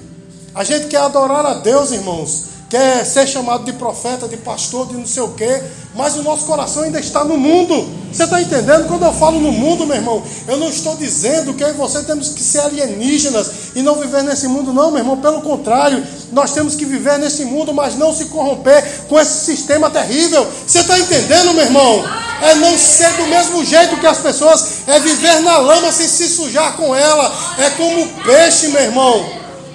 A 0.53 0.63
gente 0.63 0.87
quer 0.87 1.01
adorar 1.01 1.43
a 1.43 1.55
Deus, 1.55 1.91
irmãos, 1.91 2.45
quer 2.73 3.05
ser 3.05 3.27
chamado 3.27 3.65
de 3.65 3.73
profeta, 3.73 4.27
de 4.27 4.35
pastor, 4.35 4.87
de 4.87 4.95
não 4.95 5.05
sei 5.05 5.21
o 5.21 5.29
quê, 5.29 5.61
mas 5.93 6.15
o 6.15 6.23
nosso 6.23 6.43
coração 6.47 6.81
ainda 6.81 6.99
está 6.99 7.23
no 7.23 7.37
mundo. 7.37 7.87
Você 8.11 8.23
está 8.23 8.41
entendendo? 8.41 8.87
Quando 8.87 9.05
eu 9.05 9.13
falo 9.13 9.39
no 9.39 9.51
mundo, 9.51 9.85
meu 9.85 9.95
irmão, 9.95 10.23
eu 10.47 10.57
não 10.57 10.69
estou 10.69 10.95
dizendo 10.97 11.53
que 11.53 11.63
eu 11.63 11.69
e 11.69 11.73
você 11.73 12.01
temos 12.01 12.29
que 12.29 12.41
ser 12.41 12.61
alienígenas 12.61 13.51
e 13.75 13.83
não 13.83 13.93
viver 13.97 14.23
nesse 14.23 14.47
mundo, 14.47 14.73
não, 14.73 14.89
meu 14.89 15.01
irmão. 15.01 15.17
Pelo 15.17 15.41
contrário, 15.41 16.03
nós 16.31 16.49
temos 16.49 16.73
que 16.73 16.83
viver 16.83 17.19
nesse 17.19 17.45
mundo, 17.45 17.75
mas 17.75 17.95
não 17.95 18.11
se 18.11 18.25
corromper 18.25 19.05
com 19.07 19.19
esse 19.19 19.45
sistema 19.45 19.91
terrível. 19.91 20.43
Você 20.65 20.79
está 20.79 20.97
entendendo, 20.97 21.53
meu 21.53 21.65
irmão? 21.65 22.03
É 22.41 22.55
não 22.55 22.75
ser 22.75 23.13
do 23.17 23.27
mesmo 23.27 23.63
jeito 23.63 23.97
que 23.97 24.07
as 24.07 24.17
pessoas, 24.17 24.79
é 24.87 24.99
viver 24.99 25.41
na 25.41 25.59
lama 25.59 25.91
sem 25.91 26.07
se 26.07 26.27
sujar 26.27 26.75
com 26.75 26.95
ela. 26.95 27.31
É 27.59 27.69
como 27.69 28.07
peixe, 28.23 28.69
meu 28.69 28.81
irmão. 28.81 29.23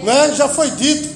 Né? 0.03 0.33
Já 0.35 0.49
foi 0.49 0.73
dito. 0.73 1.08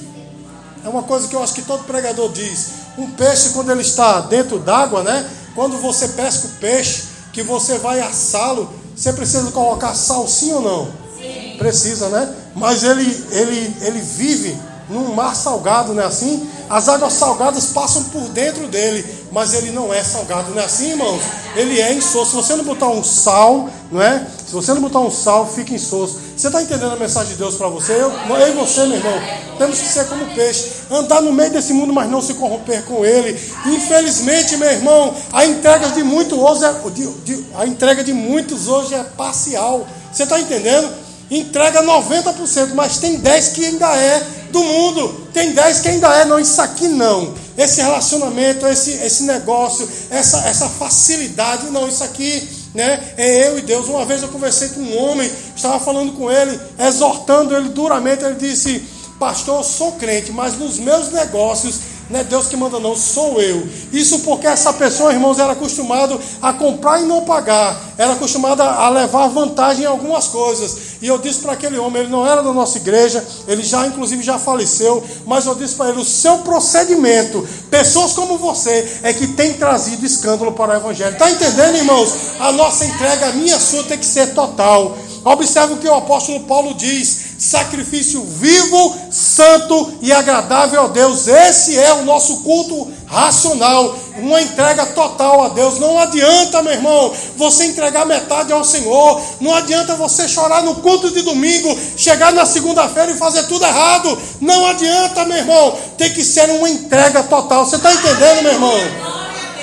É 0.83 0.89
uma 0.89 1.03
coisa 1.03 1.27
que 1.27 1.35
eu 1.35 1.41
acho 1.41 1.53
que 1.53 1.61
todo 1.61 1.83
pregador 1.85 2.31
diz. 2.31 2.67
Um 2.97 3.09
peixe, 3.11 3.49
quando 3.49 3.71
ele 3.71 3.81
está 3.81 4.21
dentro 4.21 4.59
d'água, 4.59 5.01
né? 5.03 5.29
Quando 5.55 5.77
você 5.77 6.09
pesca 6.09 6.47
o 6.47 6.51
peixe, 6.59 7.03
que 7.31 7.41
você 7.41 7.77
vai 7.77 7.99
assá-lo, 8.01 8.69
você 8.95 9.13
precisa 9.13 9.51
colocar 9.51 9.93
sal 9.93 10.27
sim 10.27 10.51
ou 10.53 10.61
não? 10.61 10.85
Sim. 11.17 11.55
Precisa, 11.57 12.09
né? 12.09 12.35
Mas 12.55 12.83
ele, 12.83 13.25
ele, 13.31 13.77
ele 13.81 14.01
vive 14.01 14.57
num 14.89 15.13
mar 15.13 15.35
salgado, 15.35 15.93
não 15.93 16.01
é 16.01 16.05
assim? 16.05 16.47
As 16.69 16.89
águas 16.89 17.13
salgadas 17.13 17.67
passam 17.67 18.03
por 18.05 18.29
dentro 18.29 18.67
dele, 18.67 19.05
mas 19.31 19.53
ele 19.53 19.71
não 19.71 19.93
é 19.93 20.03
salgado, 20.03 20.51
não 20.51 20.61
é 20.61 20.65
assim, 20.65 20.91
irmãos? 20.91 21.21
Ele 21.55 21.79
é 21.79 21.93
insosso. 21.93 22.31
Se 22.31 22.35
você 22.35 22.55
não 22.55 22.63
botar 22.63 22.87
um 22.87 23.03
sal, 23.03 23.69
não 23.91 24.01
é? 24.01 24.27
Se 24.45 24.53
você 24.53 24.73
não 24.73 24.81
botar 24.81 24.99
um 24.99 25.11
sal, 25.11 25.47
fica 25.47 25.73
insosso. 25.73 26.19
Você 26.35 26.47
está 26.47 26.61
entendendo 26.61 26.93
a 26.93 26.95
mensagem 26.95 27.33
de 27.33 27.37
Deus 27.37 27.55
para 27.55 27.67
você? 27.67 27.93
Eu, 27.93 28.11
eu 28.11 28.47
e 28.47 28.51
você, 28.51 28.85
meu 28.85 28.97
irmão, 28.97 29.13
temos 29.57 29.79
que 29.79 29.87
ser 29.87 30.07
como 30.07 30.25
peixe, 30.33 30.71
andar 30.89 31.21
no 31.21 31.31
meio 31.31 31.51
desse 31.51 31.73
mundo, 31.73 31.93
mas 31.93 32.09
não 32.09 32.21
se 32.21 32.33
corromper 32.33 32.83
com 32.83 33.05
ele. 33.05 33.39
Infelizmente, 33.67 34.57
meu 34.57 34.69
irmão, 34.69 35.15
a 35.31 35.45
entrega 35.45 35.89
de 35.89 36.03
muitos 36.03 36.37
hoje 36.37 36.65
é, 36.65 36.89
de, 36.89 37.07
de, 37.23 37.45
a 37.55 37.65
entrega 37.65 38.03
de 38.03 38.13
muitos 38.13 38.67
hoje 38.67 38.93
é 38.93 39.03
parcial. 39.03 39.87
Você 40.11 40.23
está 40.23 40.39
entendendo? 40.39 41.02
Entrega 41.33 41.81
90%, 41.81 42.73
mas 42.75 42.97
tem 42.97 43.17
10 43.17 43.47
que 43.49 43.65
ainda 43.65 43.95
é 43.95 44.21
do 44.51 44.63
mundo. 44.63 45.27
Tem 45.33 45.51
10 45.51 45.79
que 45.79 45.89
ainda 45.89 46.07
é, 46.15 46.25
não, 46.25 46.39
isso 46.39 46.61
aqui 46.61 46.87
não. 46.87 47.33
Esse 47.57 47.81
relacionamento, 47.81 48.67
esse, 48.67 48.91
esse 48.91 49.23
negócio, 49.23 49.89
essa, 50.11 50.47
essa 50.47 50.69
facilidade, 50.69 51.71
não, 51.71 51.87
isso 51.87 52.03
aqui 52.03 52.47
né, 52.75 53.13
é 53.17 53.47
eu 53.47 53.57
e 53.57 53.61
Deus. 53.61 53.87
Uma 53.87 54.05
vez 54.05 54.21
eu 54.21 54.27
conversei 54.27 54.69
com 54.69 54.81
um 54.81 54.97
homem, 54.97 55.31
estava 55.55 55.79
falando 55.79 56.13
com 56.13 56.31
ele, 56.31 56.59
exortando 56.79 57.55
ele 57.55 57.69
duramente. 57.69 58.23
Ele 58.23 58.35
disse: 58.35 58.83
Pastor, 59.19 59.57
eu 59.57 59.63
sou 59.63 59.93
crente, 59.93 60.31
mas 60.31 60.57
nos 60.57 60.77
meus 60.77 61.11
negócios 61.11 61.79
não 62.09 62.19
é 62.19 62.23
Deus 62.23 62.47
que 62.47 62.57
manda, 62.57 62.79
não, 62.79 62.95
sou 62.95 63.41
eu. 63.41 63.67
Isso 63.91 64.19
porque 64.19 64.45
essa 64.45 64.73
pessoa, 64.73 65.13
irmãos, 65.13 65.39
era 65.39 65.53
acostumado 65.53 66.19
a 66.41 66.51
comprar 66.53 67.01
e 67.01 67.05
não 67.05 67.23
pagar. 67.23 67.79
Era 67.97 68.13
acostumada 68.13 68.63
a 68.63 68.89
levar 68.89 69.27
vantagem 69.27 69.83
em 69.83 69.87
algumas 69.87 70.27
coisas. 70.27 70.93
E 71.01 71.07
eu 71.07 71.17
disse 71.17 71.39
para 71.39 71.53
aquele 71.53 71.77
homem, 71.77 72.03
ele 72.03 72.11
não 72.11 72.25
era 72.25 72.41
da 72.41 72.51
nossa 72.51 72.77
igreja, 72.77 73.25
ele 73.47 73.63
já, 73.63 73.87
inclusive, 73.87 74.21
já 74.21 74.37
faleceu. 74.37 75.03
Mas 75.25 75.45
eu 75.45 75.55
disse 75.55 75.75
para 75.75 75.89
ele: 75.89 76.01
o 76.01 76.05
seu 76.05 76.39
procedimento, 76.39 77.47
pessoas 77.69 78.13
como 78.13 78.37
você, 78.37 78.99
é 79.03 79.13
que 79.13 79.27
tem 79.27 79.53
trazido 79.53 80.05
escândalo 80.05 80.51
para 80.51 80.73
o 80.73 80.75
evangelho. 80.75 81.13
Está 81.13 81.31
entendendo, 81.31 81.77
irmãos? 81.77 82.13
A 82.39 82.51
nossa 82.51 82.85
entrega, 82.85 83.27
a 83.27 83.31
minha 83.31 83.59
sua, 83.59 83.83
tem 83.83 83.97
que 83.97 84.05
ser 84.05 84.33
total. 84.33 84.97
Observe 85.25 85.75
o 85.75 85.77
que 85.77 85.87
o 85.87 85.93
apóstolo 85.93 86.41
Paulo 86.41 86.73
diz: 86.73 87.22
sacrifício 87.37 88.23
vivo, 88.23 88.95
santo 89.11 89.93
e 90.01 90.11
agradável 90.11 90.85
a 90.85 90.87
Deus. 90.87 91.27
Esse 91.27 91.77
é 91.77 91.93
o 91.93 92.05
nosso 92.05 92.37
culto 92.37 92.91
racional, 93.05 93.95
uma 94.17 94.41
entrega 94.41 94.85
total 94.87 95.43
a 95.43 95.49
Deus. 95.49 95.79
Não 95.79 95.99
adianta, 95.99 96.61
meu 96.61 96.73
irmão, 96.73 97.13
você 97.35 97.65
entregar 97.65 98.05
metade 98.05 98.51
ao 98.51 98.63
Senhor. 98.63 99.21
Não 99.39 99.53
adianta 99.53 99.95
você 99.95 100.27
chorar 100.27 100.63
no 100.63 100.75
culto 100.75 101.11
de 101.11 101.21
domingo, 101.21 101.77
chegar 101.97 102.31
na 102.33 102.45
segunda-feira 102.45 103.11
e 103.11 103.17
fazer 103.17 103.43
tudo 103.43 103.65
errado. 103.65 104.17
Não 104.39 104.65
adianta, 104.67 105.25
meu 105.25 105.37
irmão. 105.37 105.77
Tem 105.97 106.13
que 106.13 106.23
ser 106.23 106.49
uma 106.49 106.69
entrega 106.69 107.23
total. 107.23 107.65
Você 107.65 107.75
está 107.75 107.93
entendendo, 107.93 108.43
meu 108.43 108.53
irmão? 108.53 108.77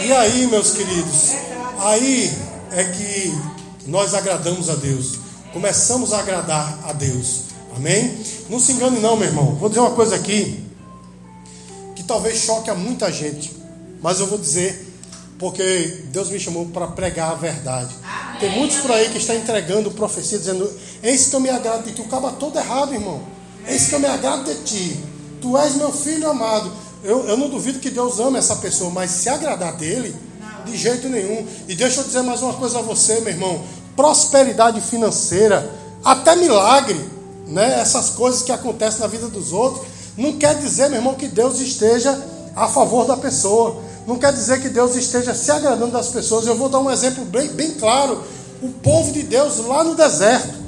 E 0.02 0.12
aí, 0.12 0.46
meus 0.46 0.72
queridos? 0.72 1.30
Aí 1.80 2.32
é 2.72 2.84
que 2.84 3.34
nós 3.86 4.14
agradamos 4.14 4.70
a 4.70 4.74
Deus 4.74 5.20
começamos 5.52 6.12
a 6.12 6.20
agradar 6.20 6.78
a 6.84 6.92
Deus. 6.92 7.49
Amém? 7.80 8.14
Não 8.50 8.60
se 8.60 8.72
engane, 8.72 9.00
não, 9.00 9.16
meu 9.16 9.26
irmão. 9.26 9.54
Vou 9.56 9.70
dizer 9.70 9.80
uma 9.80 9.92
coisa 9.92 10.14
aqui 10.14 10.62
que 11.96 12.02
talvez 12.02 12.38
choque 12.38 12.68
a 12.68 12.74
muita 12.74 13.10
gente, 13.10 13.56
mas 14.02 14.20
eu 14.20 14.26
vou 14.26 14.38
dizer 14.38 14.88
porque 15.38 16.04
Deus 16.12 16.28
me 16.28 16.38
chamou 16.38 16.66
para 16.66 16.88
pregar 16.88 17.30
a 17.30 17.34
verdade. 17.34 17.94
Amém. 18.04 18.40
Tem 18.40 18.50
muitos 18.50 18.76
por 18.78 18.92
aí 18.92 19.08
que 19.08 19.16
estão 19.16 19.34
entregando 19.34 19.90
profecia, 19.92 20.38
dizendo: 20.38 20.70
Eis 21.02 21.28
que 21.28 21.34
eu 21.34 21.40
me 21.40 21.48
agrado 21.48 21.84
de 21.84 21.92
ti. 21.92 22.02
O 22.02 22.04
caba 22.04 22.32
todo 22.32 22.58
errado, 22.58 22.92
irmão. 22.92 23.22
Eis 23.66 23.88
que 23.88 23.94
eu 23.94 24.00
me 24.00 24.06
agrado 24.06 24.44
de 24.44 24.62
ti. 24.62 25.00
Tu 25.40 25.56
és 25.56 25.74
meu 25.76 25.90
filho 25.90 26.28
amado. 26.28 26.70
Eu, 27.02 27.26
eu 27.26 27.36
não 27.38 27.48
duvido 27.48 27.78
que 27.78 27.88
Deus 27.88 28.20
ama 28.20 28.36
essa 28.36 28.56
pessoa, 28.56 28.90
mas 28.90 29.10
se 29.10 29.30
agradar 29.30 29.74
dele, 29.74 30.14
de 30.66 30.76
jeito 30.76 31.08
nenhum. 31.08 31.46
E 31.66 31.74
deixa 31.74 32.00
eu 32.00 32.04
dizer 32.04 32.20
mais 32.20 32.42
uma 32.42 32.52
coisa 32.52 32.80
a 32.80 32.82
você, 32.82 33.20
meu 33.20 33.32
irmão 33.32 33.64
prosperidade 33.96 34.80
financeira, 34.80 35.70
até 36.02 36.34
milagre, 36.34 36.98
né? 37.50 37.80
essas 37.80 38.10
coisas 38.10 38.42
que 38.42 38.52
acontecem 38.52 39.00
na 39.00 39.06
vida 39.06 39.28
dos 39.28 39.52
outros, 39.52 39.86
não 40.16 40.32
quer 40.34 40.56
dizer, 40.56 40.88
meu 40.88 40.98
irmão, 40.98 41.14
que 41.14 41.28
Deus 41.28 41.60
esteja 41.60 42.18
a 42.54 42.68
favor 42.68 43.06
da 43.06 43.16
pessoa. 43.16 43.82
Não 44.06 44.16
quer 44.16 44.32
dizer 44.32 44.60
que 44.60 44.68
Deus 44.68 44.96
esteja 44.96 45.34
se 45.34 45.50
agradando 45.50 45.92
das 45.92 46.08
pessoas. 46.08 46.46
Eu 46.46 46.56
vou 46.56 46.68
dar 46.68 46.80
um 46.80 46.90
exemplo 46.90 47.24
bem, 47.24 47.48
bem 47.48 47.72
claro. 47.72 48.22
O 48.62 48.68
povo 48.68 49.12
de 49.12 49.22
Deus 49.22 49.58
lá 49.66 49.84
no 49.84 49.94
deserto. 49.94 50.58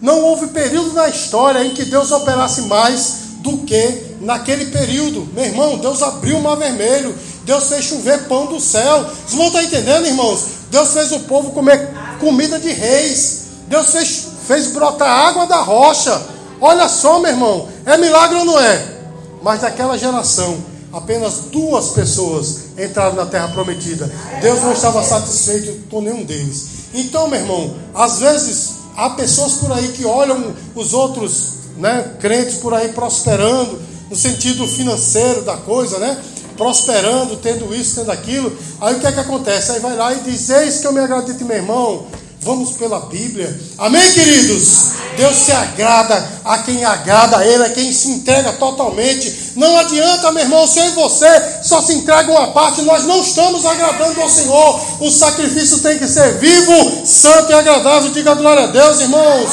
Não 0.00 0.22
houve 0.22 0.48
período 0.48 0.92
na 0.92 1.08
história 1.08 1.64
em 1.64 1.72
que 1.72 1.84
Deus 1.84 2.10
operasse 2.10 2.62
mais 2.62 3.24
do 3.38 3.58
que 3.58 4.16
naquele 4.20 4.66
período. 4.66 5.26
Meu 5.34 5.44
irmão, 5.44 5.78
Deus 5.78 6.02
abriu 6.02 6.38
o 6.38 6.42
mar 6.42 6.56
vermelho. 6.56 7.14
Deus 7.44 7.68
fez 7.68 7.84
chover 7.84 8.24
pão 8.24 8.46
do 8.46 8.58
céu. 8.60 9.04
Vocês 9.04 9.34
vão 9.34 9.46
estar 9.46 9.62
entendendo, 9.62 10.06
irmãos? 10.06 10.44
Deus 10.70 10.92
fez 10.92 11.12
o 11.12 11.20
povo 11.20 11.52
comer 11.52 11.90
comida 12.18 12.58
de 12.58 12.70
reis. 12.70 13.44
Deus 13.68 13.90
fez, 13.90 14.23
fez 14.46 14.68
brotar 14.68 15.08
água 15.08 15.46
da 15.46 15.60
rocha. 15.60 16.20
Olha 16.60 16.88
só, 16.88 17.18
meu 17.18 17.30
irmão, 17.30 17.68
é 17.84 17.96
milagre 17.96 18.38
ou 18.38 18.44
não 18.44 18.58
é? 18.58 18.94
Mas 19.42 19.60
daquela 19.60 19.98
geração, 19.98 20.56
apenas 20.92 21.46
duas 21.50 21.90
pessoas 21.90 22.64
entraram 22.78 23.14
na 23.14 23.26
terra 23.26 23.48
prometida. 23.48 24.10
Deus 24.40 24.62
não 24.62 24.72
estava 24.72 25.02
satisfeito 25.02 25.88
com 25.90 26.00
nenhum 26.00 26.24
deles. 26.24 26.66
Então, 26.94 27.28
meu 27.28 27.40
irmão, 27.40 27.74
às 27.94 28.20
vezes 28.20 28.74
há 28.96 29.10
pessoas 29.10 29.54
por 29.54 29.72
aí 29.72 29.88
que 29.88 30.04
olham 30.04 30.54
os 30.74 30.94
outros 30.94 31.54
né, 31.76 32.14
crentes 32.20 32.56
por 32.56 32.72
aí 32.72 32.90
prosperando, 32.90 33.80
no 34.08 34.16
sentido 34.16 34.66
financeiro 34.68 35.42
da 35.42 35.56
coisa, 35.56 35.98
né? 35.98 36.16
prosperando, 36.56 37.36
tendo 37.36 37.74
isso, 37.74 37.96
tendo 37.96 38.10
aquilo. 38.10 38.56
Aí 38.80 38.94
o 38.94 39.00
que 39.00 39.06
é 39.06 39.12
que 39.12 39.20
acontece? 39.20 39.72
Aí 39.72 39.80
vai 39.80 39.96
lá 39.96 40.12
e 40.12 40.20
diz: 40.20 40.48
Eis 40.50 40.80
que 40.80 40.86
eu 40.86 40.92
me 40.92 41.00
agrado 41.00 41.26
de 41.26 41.36
ti, 41.36 41.44
meu 41.44 41.56
irmão. 41.56 42.06
Vamos 42.44 42.72
pela 42.72 43.00
Bíblia. 43.00 43.58
Amém, 43.78 44.12
queridos? 44.12 44.92
Deus 45.16 45.34
se 45.34 45.52
agrada 45.52 46.28
a 46.44 46.58
quem 46.58 46.84
agrada 46.84 47.38
a 47.38 47.46
Ele, 47.46 47.64
a 47.64 47.70
quem 47.70 47.90
se 47.90 48.10
entrega 48.10 48.52
totalmente. 48.52 49.52
Não 49.56 49.78
adianta, 49.78 50.30
meu 50.30 50.42
irmão, 50.42 50.66
se 50.66 50.78
eu 50.78 50.84
e 50.84 50.90
você 50.90 51.26
só 51.62 51.80
se 51.80 51.94
entregam 51.94 52.34
uma 52.34 52.48
parte, 52.48 52.82
nós 52.82 53.04
não 53.04 53.22
estamos 53.22 53.64
agradando 53.64 54.20
ao 54.20 54.28
Senhor. 54.28 54.80
O 55.00 55.10
sacrifício 55.10 55.80
tem 55.80 55.98
que 55.98 56.06
ser 56.06 56.38
vivo, 56.38 57.06
santo 57.06 57.50
e 57.50 57.54
agradável. 57.54 58.10
Diga 58.10 58.34
glória 58.34 58.64
a 58.64 58.66
Deus, 58.66 59.00
irmãos. 59.00 59.50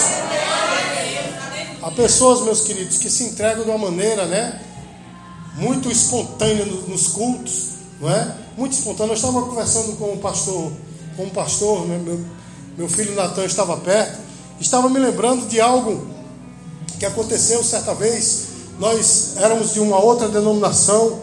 Há 1.82 1.91
pessoas, 1.91 2.41
meus 2.41 2.60
queridos, 2.60 2.97
que 2.97 3.10
se 3.10 3.23
entregam 3.23 3.63
de 3.63 3.69
uma 3.69 3.89
maneira, 3.89 4.25
né? 4.25 4.60
Muito 5.56 5.89
espontânea 5.89 6.65
nos 6.65 7.08
cultos, 7.08 7.69
não 8.01 8.10
é? 8.10 8.36
Muito 8.58 8.73
espontânea. 8.73 9.13
Eu 9.13 9.15
estava 9.15 9.41
conversando 9.43 9.95
com 9.95 10.12
o 10.12 10.17
pastor, 10.17 10.73
com 11.15 11.23
o 11.23 11.30
pastor, 11.30 11.88
né? 11.88 11.97
meu, 12.04 12.19
meu 12.78 12.88
filho 12.88 13.16
Natan 13.16 13.46
estava 13.46 13.78
perto, 13.78 14.20
estava 14.60 14.90
me 14.90 15.00
lembrando 15.00 15.48
de 15.48 15.60
algo 15.60 16.08
que 17.00 17.06
aconteceu 17.06 17.64
certa 17.64 17.94
vez. 17.94 18.52
Nós 18.80 19.34
éramos 19.38 19.74
de 19.74 19.80
uma 19.80 20.00
outra 20.00 20.28
denominação 20.28 21.20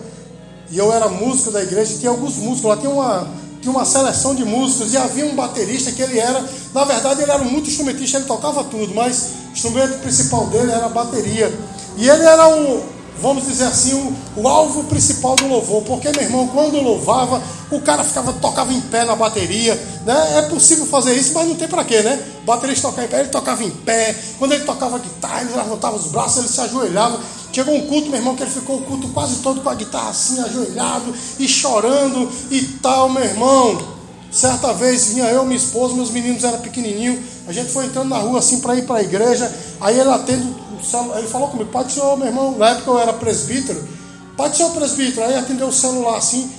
e 0.71 0.79
eu 0.79 0.93
era 0.93 1.09
músico 1.09 1.51
da 1.51 1.63
igreja. 1.63 1.97
Tinha 1.99 2.11
alguns 2.11 2.37
músicos 2.37 2.71
lá, 2.71 2.77
tinha 2.77 2.91
uma, 2.91 3.29
tinha 3.61 3.73
uma 3.73 3.85
seleção 3.85 4.35
de 4.35 4.45
músicos 4.45 4.93
e 4.93 4.97
havia 4.97 5.25
um 5.27 5.35
baterista 5.35 5.91
que 5.93 6.03
ele 6.03 6.19
era, 6.19 6.45
na 6.75 6.85
verdade, 6.85 7.23
ele 7.23 7.31
era 7.31 7.43
muito 7.43 7.69
instrumentista, 7.69 8.19
ele 8.19 8.27
tocava 8.27 8.65
tudo, 8.65 8.95
mas 8.95 9.31
o 9.49 9.53
instrumento 9.53 10.01
principal 10.01 10.47
dele 10.47 10.71
era 10.71 10.87
a 10.87 10.91
bateria. 10.91 11.53
E 11.97 12.09
ele 12.09 12.23
era 12.25 12.49
um, 12.49 12.83
vamos 13.21 13.47
dizer 13.47 13.65
assim, 13.65 13.95
o, 13.95 14.41
o, 14.41 14.49
alvo 14.49 14.85
principal 14.85 15.37
do 15.37 15.47
louvor. 15.47 15.83
Porque, 15.83 16.11
meu 16.11 16.23
irmão, 16.23 16.49
quando 16.49 16.81
louvava, 16.81 17.43
o 17.71 17.81
cara 17.81 18.05
ficava, 18.05 18.33
tocava 18.35 18.73
em 18.73 18.81
pé 18.81 19.05
na 19.05 19.17
bateria. 19.17 19.75
Né? 20.05 20.39
É 20.39 20.43
possível 20.43 20.87
fazer 20.87 21.15
isso, 21.15 21.33
mas 21.35 21.49
não 21.49 21.55
tem 21.55 21.69
para 21.69 21.85
quê, 21.85 22.03
né? 22.03 22.23
O 22.43 22.47
baterista 22.47 22.89
tocava 22.89 23.07
em 23.07 23.11
pé, 23.11 23.21
ele 23.21 23.29
tocava 23.29 23.65
em 23.65 23.71
pé. 23.71 24.17
Quando 24.39 24.53
ele 24.53 24.65
tocava 24.65 24.99
guitarra, 24.99 25.43
ele 25.43 25.55
levantava 25.55 25.97
os 25.97 26.07
braços, 26.07 26.39
ele 26.39 26.49
se 26.49 26.61
ajoelhava. 26.61 27.21
Chegou 27.53 27.75
um 27.75 27.87
culto, 27.87 28.09
meu 28.09 28.19
irmão, 28.19 28.37
que 28.37 28.43
ele 28.43 28.51
ficou 28.51 28.77
o 28.77 28.83
culto 28.83 29.09
quase 29.09 29.37
todo 29.37 29.61
com 29.61 29.69
a 29.69 29.75
guitarra 29.75 30.11
assim, 30.11 30.41
ajoelhado 30.41 31.13
e 31.39 31.49
chorando 31.49 32.31
e 32.51 32.63
tal, 32.81 33.09
meu 33.09 33.25
irmão. 33.25 33.99
Certa 34.31 34.75
vez 34.75 35.07
vinha 35.07 35.25
eu, 35.25 35.45
minha 35.45 35.57
esposa, 35.57 35.95
meus 35.95 36.11
meninos 36.11 36.45
eram 36.45 36.61
pequenininhos. 36.61 37.19
A 37.47 37.53
gente 37.53 37.71
foi 37.73 37.87
entrando 37.87 38.11
na 38.11 38.19
rua 38.19 38.39
assim 38.39 38.61
para 38.61 38.77
ir 38.77 38.87
para 38.87 38.99
a 38.99 39.03
igreja. 39.03 39.51
Aí 39.81 39.99
ele 39.99 40.11
atende 40.11 40.47
ele 41.17 41.27
falou 41.29 41.49
comigo, 41.49 41.71
Pai 41.71 41.85
do 41.85 41.93
Senhor, 41.93 42.17
meu 42.17 42.27
irmão, 42.29 42.57
na 42.57 42.71
época 42.71 42.91
eu 42.91 42.99
era 42.99 43.13
presbítero, 43.13 43.87
Pai 44.37 44.51
do 44.51 44.57
Senhor, 44.57 44.73
presbítero, 44.73 45.27
aí 45.27 45.37
atendeu 45.37 45.69
o 45.69 45.73
celular 45.73 46.17
assim, 46.19 46.51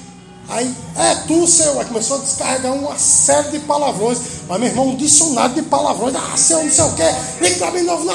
aí, 0.47 0.73
é 0.95 1.15
tu, 1.27 1.47
Senhor, 1.47 1.79
aí 1.79 1.86
começou 1.86 2.17
a 2.17 2.19
descarregar 2.19 2.73
uma 2.73 2.97
série 2.97 3.49
de 3.49 3.60
palavrões, 3.60 4.19
mas 4.47 4.60
meu 4.60 4.69
irmão, 4.69 4.88
um 4.89 4.95
dicionário 4.95 5.55
de 5.55 5.62
palavrões, 5.63 6.15
ah, 6.15 6.38
Senhor, 6.38 6.63
não 6.63 6.71
sei 6.71 6.84
o 6.84 6.93
que, 6.93 7.03
vem 7.39 7.55
pra 7.55 7.71
mim 7.71 7.82
novo, 7.84 8.05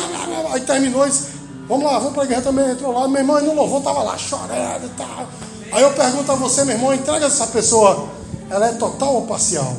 aí 0.52 0.60
terminou 0.60 1.06
isso, 1.06 1.28
vamos 1.68 1.84
lá, 1.84 1.98
vamos 1.98 2.14
pra 2.14 2.24
igreja 2.24 2.42
também, 2.42 2.70
entrou 2.70 2.92
lá, 2.92 3.08
meu 3.08 3.20
irmão, 3.20 3.40
não 3.40 3.54
louvou, 3.54 3.80
tava 3.80 4.02
lá 4.02 4.16
chorando 4.18 4.86
e 4.86 4.90
tal. 4.96 5.26
Aí 5.72 5.82
eu 5.82 5.90
pergunto 5.92 6.30
a 6.30 6.34
você, 6.36 6.64
meu 6.64 6.76
irmão, 6.76 6.94
entrega 6.94 7.26
essa 7.26 7.48
pessoa, 7.48 8.08
ela 8.48 8.68
é 8.68 8.72
total 8.72 9.14
ou 9.14 9.22
parcial? 9.22 9.76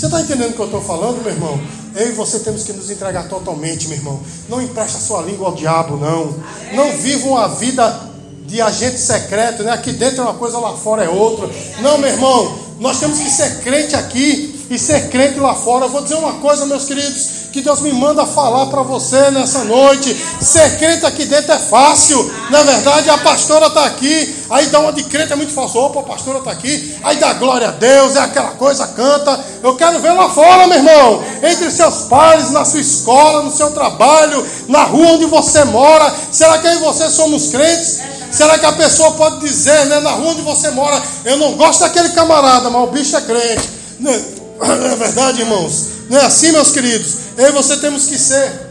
Você 0.00 0.06
está 0.06 0.18
entendendo 0.22 0.52
o 0.52 0.54
que 0.54 0.60
eu 0.60 0.64
estou 0.64 0.80
falando, 0.80 1.22
meu 1.22 1.30
irmão? 1.30 1.60
Eu 1.94 2.08
e 2.08 2.12
você 2.12 2.38
temos 2.38 2.64
que 2.64 2.72
nos 2.72 2.90
entregar 2.90 3.28
totalmente, 3.28 3.86
meu 3.86 3.98
irmão. 3.98 4.18
Não 4.48 4.62
empreste 4.62 4.96
a 4.96 5.00
sua 5.00 5.20
língua 5.20 5.48
ao 5.48 5.54
diabo, 5.54 5.98
não. 5.98 6.34
Não 6.72 6.96
vivam 6.96 7.36
a 7.36 7.48
vida 7.48 8.08
de 8.46 8.62
agente 8.62 8.98
secreto, 8.98 9.62
né? 9.62 9.72
Aqui 9.72 9.92
dentro 9.92 10.22
é 10.22 10.22
uma 10.22 10.32
coisa, 10.32 10.58
lá 10.58 10.74
fora 10.74 11.04
é 11.04 11.08
outra. 11.10 11.50
Não, 11.82 11.98
meu 11.98 12.08
irmão. 12.08 12.58
Nós 12.80 12.98
temos 12.98 13.18
que 13.18 13.28
ser 13.28 13.60
crente 13.60 13.94
aqui 13.94 14.66
e 14.70 14.78
ser 14.78 15.10
crente 15.10 15.38
lá 15.38 15.54
fora. 15.54 15.84
Eu 15.84 15.90
vou 15.90 16.00
dizer 16.00 16.14
uma 16.14 16.32
coisa, 16.40 16.64
meus 16.64 16.86
queridos 16.86 17.39
que 17.50 17.60
Deus 17.60 17.80
me 17.80 17.92
manda 17.92 18.24
falar 18.24 18.66
para 18.66 18.82
você 18.82 19.30
nessa 19.30 19.64
noite. 19.64 20.16
Ser 20.40 20.78
crente 20.78 21.04
aqui 21.04 21.26
dentro 21.26 21.52
é 21.52 21.58
fácil. 21.58 22.32
Na 22.50 22.62
verdade, 22.62 23.10
a 23.10 23.18
pastora 23.18 23.66
está 23.66 23.84
aqui. 23.84 24.36
Aí 24.48 24.66
dá 24.66 24.78
uma 24.80 24.92
de 24.92 25.04
crente 25.04 25.32
é 25.32 25.36
muito 25.36 25.52
fácil. 25.52 25.80
Opa, 25.80 26.00
a 26.00 26.02
pastora 26.04 26.38
está 26.38 26.50
aqui. 26.50 26.96
Aí 27.02 27.16
dá 27.16 27.32
glória 27.34 27.68
a 27.68 27.72
Deus, 27.72 28.16
é 28.16 28.20
aquela 28.20 28.50
coisa, 28.52 28.86
canta. 28.88 29.38
Eu 29.62 29.76
quero 29.76 30.00
ver 30.00 30.12
lá 30.12 30.28
fora, 30.28 30.66
meu 30.66 30.78
irmão. 30.78 31.22
Entre 31.42 31.70
seus 31.70 32.02
pais, 32.04 32.50
na 32.50 32.64
sua 32.64 32.80
escola, 32.80 33.42
no 33.42 33.52
seu 33.52 33.70
trabalho, 33.72 34.46
na 34.68 34.84
rua 34.84 35.12
onde 35.12 35.26
você 35.26 35.64
mora. 35.64 36.14
Será 36.30 36.58
que 36.58 36.68
e 36.68 36.76
você 36.76 37.10
somos 37.10 37.48
crentes? 37.48 38.00
Será 38.30 38.58
que 38.58 38.66
a 38.66 38.72
pessoa 38.72 39.12
pode 39.12 39.40
dizer, 39.40 39.86
né, 39.86 39.98
na 40.00 40.10
rua 40.10 40.30
onde 40.30 40.42
você 40.42 40.70
mora, 40.70 41.02
eu 41.24 41.36
não 41.36 41.54
gosto 41.54 41.80
daquele 41.80 42.10
camarada, 42.10 42.70
mas 42.70 42.82
o 42.82 42.86
bicho 42.86 43.16
é 43.16 43.20
crente? 43.20 43.68
Não 43.98 44.12
é 44.12 44.20
verdade, 44.96 45.40
irmãos? 45.40 45.99
Não 46.10 46.18
é 46.18 46.24
assim, 46.24 46.50
meus 46.50 46.72
queridos? 46.72 47.14
Eu 47.38 47.50
e 47.50 47.52
você 47.52 47.76
temos 47.76 48.06
que 48.06 48.18
ser 48.18 48.68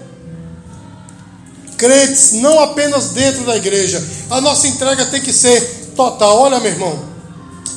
crentes, 1.77 2.33
não 2.33 2.59
apenas 2.59 3.11
dentro 3.11 3.45
da 3.45 3.55
igreja. 3.55 4.05
A 4.29 4.41
nossa 4.41 4.67
entrega 4.67 5.05
tem 5.05 5.21
que 5.21 5.31
ser 5.31 5.93
total. 5.95 6.37
Olha, 6.37 6.59
meu 6.59 6.69
irmão, 6.69 6.99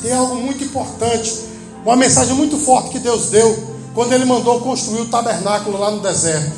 tem 0.01 0.11
algo 0.11 0.35
muito 0.35 0.61
importante, 0.65 1.33
uma 1.85 1.95
mensagem 1.95 2.35
muito 2.35 2.57
forte 2.57 2.89
que 2.89 2.99
Deus 2.99 3.27
deu 3.27 3.71
quando 3.95 4.11
Ele 4.11 4.25
mandou 4.25 4.59
construir 4.59 4.99
o 4.99 5.05
tabernáculo 5.05 5.79
lá 5.79 5.91
no 5.91 6.01
deserto. 6.01 6.51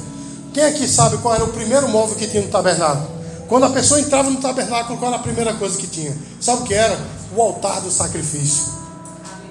Quem 0.51 0.63
aqui 0.63 0.87
sabe 0.87 1.17
qual 1.19 1.35
era 1.35 1.43
o 1.43 1.49
primeiro 1.49 1.87
móvel 1.87 2.15
que 2.15 2.25
tinha 2.25 2.41
no 2.41 2.49
tabernáculo? 2.49 3.07
Quando 3.47 3.65
a 3.65 3.69
pessoa 3.69 3.99
entrava 3.99 4.31
no 4.31 4.37
tabernáculo, 4.37 4.97
qual 4.97 5.11
era 5.11 5.19
a 5.19 5.23
primeira 5.23 5.53
coisa 5.53 5.77
que 5.77 5.85
tinha? 5.85 6.17
Sabe 6.41 6.63
o 6.63 6.65
que 6.65 6.73
era? 6.73 6.99
O 7.35 7.41
altar 7.41 7.81
do 7.81 7.91
sacrifício. 7.91 8.63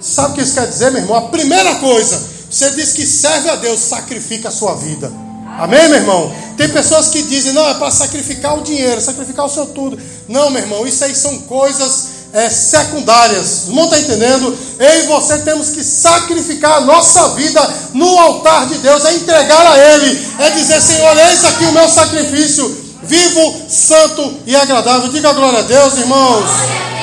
Sabe 0.01 0.33
o 0.33 0.35
que 0.35 0.43
isso 0.43 0.55
quer 0.55 0.67
dizer, 0.67 0.91
meu 0.91 1.03
irmão? 1.03 1.17
A 1.17 1.29
primeira 1.29 1.77
coisa 1.77 2.34
você 2.55 2.71
diz 2.71 2.93
que 2.93 3.05
serve 3.05 3.51
a 3.51 3.57
Deus, 3.57 3.81
sacrifica 3.81 4.49
a 4.49 4.53
sua 4.53 4.77
vida. 4.77 5.13
Amém, 5.59 5.89
meu 5.89 5.99
irmão? 5.99 6.33
Tem 6.57 6.69
pessoas 6.69 7.09
que 7.09 7.21
dizem, 7.23 7.53
não, 7.53 7.69
é 7.69 7.75
para 7.75 7.91
sacrificar 7.91 8.57
o 8.57 8.63
dinheiro, 8.63 9.01
sacrificar 9.01 9.45
o 9.45 9.49
seu 9.49 9.67
tudo. 9.67 9.99
Não, 10.29 10.51
meu 10.51 10.63
irmão, 10.63 10.87
isso 10.87 11.05
aí 11.05 11.17
são 11.17 11.37
coisas 11.41 12.07
é, 12.33 12.49
secundárias. 12.49 13.65
Não 13.67 13.85
está 13.85 13.99
entendendo? 13.99 14.57
Eu 14.79 15.01
e 15.01 15.07
você 15.07 15.39
temos 15.39 15.71
que 15.71 15.83
sacrificar 15.83 16.77
a 16.77 16.81
nossa 16.83 17.31
vida 17.31 17.61
no 17.93 18.19
altar 18.21 18.67
de 18.67 18.79
Deus, 18.79 19.05
é 19.05 19.15
entregar 19.15 19.67
a 19.73 19.77
Ele, 19.77 20.29
é 20.39 20.51
dizer, 20.51 20.81
Senhor, 20.81 21.17
eis 21.31 21.45
aqui 21.45 21.65
o 21.65 21.73
meu 21.73 21.89
sacrifício, 21.89 22.97
vivo, 23.03 23.63
santo 23.69 24.33
e 24.47 24.55
agradável. 24.55 25.09
Diga 25.09 25.33
glória 25.33 25.59
a 25.59 25.63
Deus, 25.63 25.99
irmãos. 25.99 26.94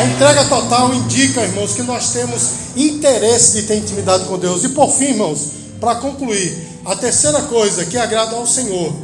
A 0.00 0.04
entrega 0.06 0.46
total 0.46 0.94
indica, 0.94 1.42
irmãos, 1.42 1.74
que 1.74 1.82
nós 1.82 2.08
temos 2.12 2.74
interesse 2.74 3.60
de 3.60 3.66
ter 3.66 3.76
intimidade 3.76 4.24
com 4.24 4.38
Deus. 4.38 4.64
E 4.64 4.70
por 4.70 4.90
fim, 4.90 5.10
irmãos, 5.10 5.48
para 5.78 5.96
concluir, 5.96 6.80
a 6.86 6.96
terceira 6.96 7.42
coisa 7.42 7.84
que 7.84 7.98
agrada 7.98 8.34
ao 8.34 8.46
Senhor 8.46 8.94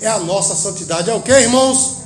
é 0.00 0.08
a 0.08 0.18
nossa 0.18 0.56
santidade. 0.56 1.08
É 1.08 1.14
o 1.14 1.20
que, 1.22 1.30
irmãos? 1.30 1.98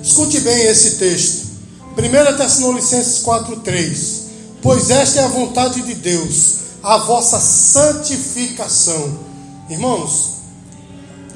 Escute 0.00 0.38
bem 0.38 0.62
esse 0.66 0.92
texto. 0.92 1.48
1 1.96 2.36
Tessalonicenses 2.36 3.24
4,3 3.24 4.28
Pois 4.62 4.90
esta 4.90 5.18
é 5.18 5.24
a 5.24 5.28
vontade 5.28 5.82
de 5.82 5.94
Deus, 5.96 6.54
a 6.84 6.98
vossa 6.98 7.40
santificação. 7.40 9.18
Irmãos, 9.68 10.34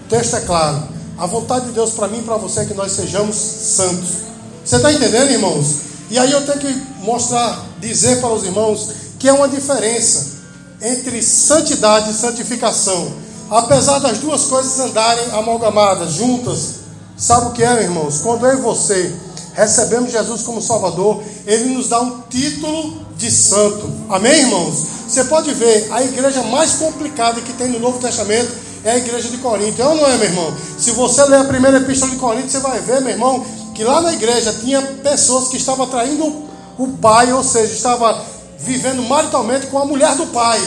o 0.05 0.09
texto 0.09 0.37
é 0.37 0.43
claro. 0.43 0.87
A 1.19 1.27
vontade 1.27 1.67
de 1.67 1.73
Deus 1.73 1.91
para 1.91 2.07
mim 2.07 2.21
e 2.21 2.23
para 2.23 2.37
você 2.37 2.61
é 2.61 2.65
que 2.67 2.75
nós 2.75 2.93
sejamos 2.93 3.35
santos. 3.35 4.32
Você 4.64 4.77
está 4.77 4.92
entendendo, 4.92 5.31
irmãos? 5.31 5.77
E 6.11 6.18
aí 6.18 6.31
eu 6.31 6.44
tenho 6.46 6.59
que 6.59 6.83
mostrar, 7.01 7.64
dizer 7.81 8.20
para 8.20 8.33
os 8.33 8.44
irmãos 8.44 8.90
que 9.18 9.29
é 9.29 9.33
uma 9.33 9.48
diferença 9.48 10.33
entre 10.81 11.22
santidade 11.22 12.11
e 12.11 12.14
santificação. 12.14 13.12
Apesar 13.51 13.98
das 13.98 14.18
duas 14.18 14.44
coisas 14.44 14.79
andarem 14.81 15.31
amalgamadas, 15.33 16.14
juntas, 16.14 16.75
sabe 17.16 17.46
o 17.46 17.51
que 17.51 17.62
é, 17.62 17.83
irmãos? 17.83 18.20
Quando 18.20 18.46
eu 18.46 18.59
e 18.59 18.61
você 18.61 19.14
recebemos 19.55 20.12
Jesus 20.12 20.42
como 20.42 20.62
Salvador, 20.62 21.22
Ele 21.46 21.75
nos 21.75 21.88
dá 21.88 22.01
um 22.01 22.22
título 22.31 23.07
de 23.16 23.31
santo. 23.31 23.92
Amém, 24.09 24.40
irmãos? 24.40 24.87
Você 25.09 25.25
pode 25.25 25.53
ver, 25.55 25.88
a 25.92 26.03
igreja 26.03 26.42
mais 26.44 26.72
complicada 26.72 27.40
que 27.40 27.53
tem 27.53 27.68
no 27.68 27.79
Novo 27.79 27.98
Testamento 27.98 28.51
é 28.85 28.92
a 28.92 28.96
igreja 28.96 29.29
de 29.29 29.37
Corinto. 29.38 29.81
É 29.81 29.87
ou 29.87 29.94
não 29.94 30.07
é, 30.07 30.16
meu 30.16 30.25
irmão? 30.25 30.55
Se 30.79 30.90
você 30.92 31.22
ler 31.25 31.40
a 31.40 31.44
primeira 31.44 31.79
epístola 31.79 32.11
de 32.11 32.16
Corinto, 32.16 32.51
você 32.51 32.61
vai 32.61 32.81
ver, 32.81 33.01
meu 33.01 33.11
irmão, 33.11 33.44
que 33.75 33.85
lá 33.85 34.01
na 34.01 34.13
igreja 34.13 34.53
tinha 34.53 34.81
pessoas 35.03 35.49
que 35.49 35.57
estavam 35.57 35.87
traindo 35.87 36.45
o 36.79 36.89
pai, 37.01 37.33
ou 37.33 37.43
seja, 37.43 37.73
estava 37.73 38.23
vivendo 38.59 39.03
maritalmente 39.03 39.67
com 39.67 39.79
a 39.79 39.85
mulher 39.85 40.15
do 40.17 40.27
pai. 40.29 40.61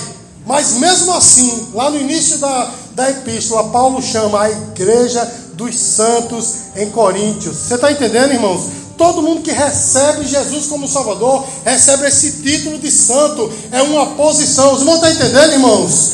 Mas 0.45 0.73
mesmo 0.73 1.11
assim, 1.13 1.69
lá 1.73 1.89
no 1.89 1.99
início 1.99 2.37
da, 2.37 2.69
da 2.93 3.09
epístola, 3.09 3.69
Paulo 3.69 4.01
chama 4.01 4.43
a 4.43 4.51
igreja 4.51 5.25
dos 5.53 5.75
santos 5.75 6.55
em 6.75 6.89
Coríntios. 6.91 7.55
Você 7.55 7.75
está 7.75 7.91
entendendo, 7.91 8.31
irmãos? 8.33 8.67
Todo 8.97 9.21
mundo 9.21 9.41
que 9.41 9.51
recebe 9.51 10.25
Jesus 10.25 10.67
como 10.67 10.87
Salvador 10.87 11.43
recebe 11.65 12.07
esse 12.07 12.43
título 12.43 12.77
de 12.77 12.89
santo. 12.91 13.51
É 13.71 13.81
uma 13.81 14.07
posição. 14.11 14.73
Os 14.73 14.81
irmãos 14.81 14.95
estão 14.95 15.11
entendendo, 15.11 15.53
irmãos? 15.53 16.11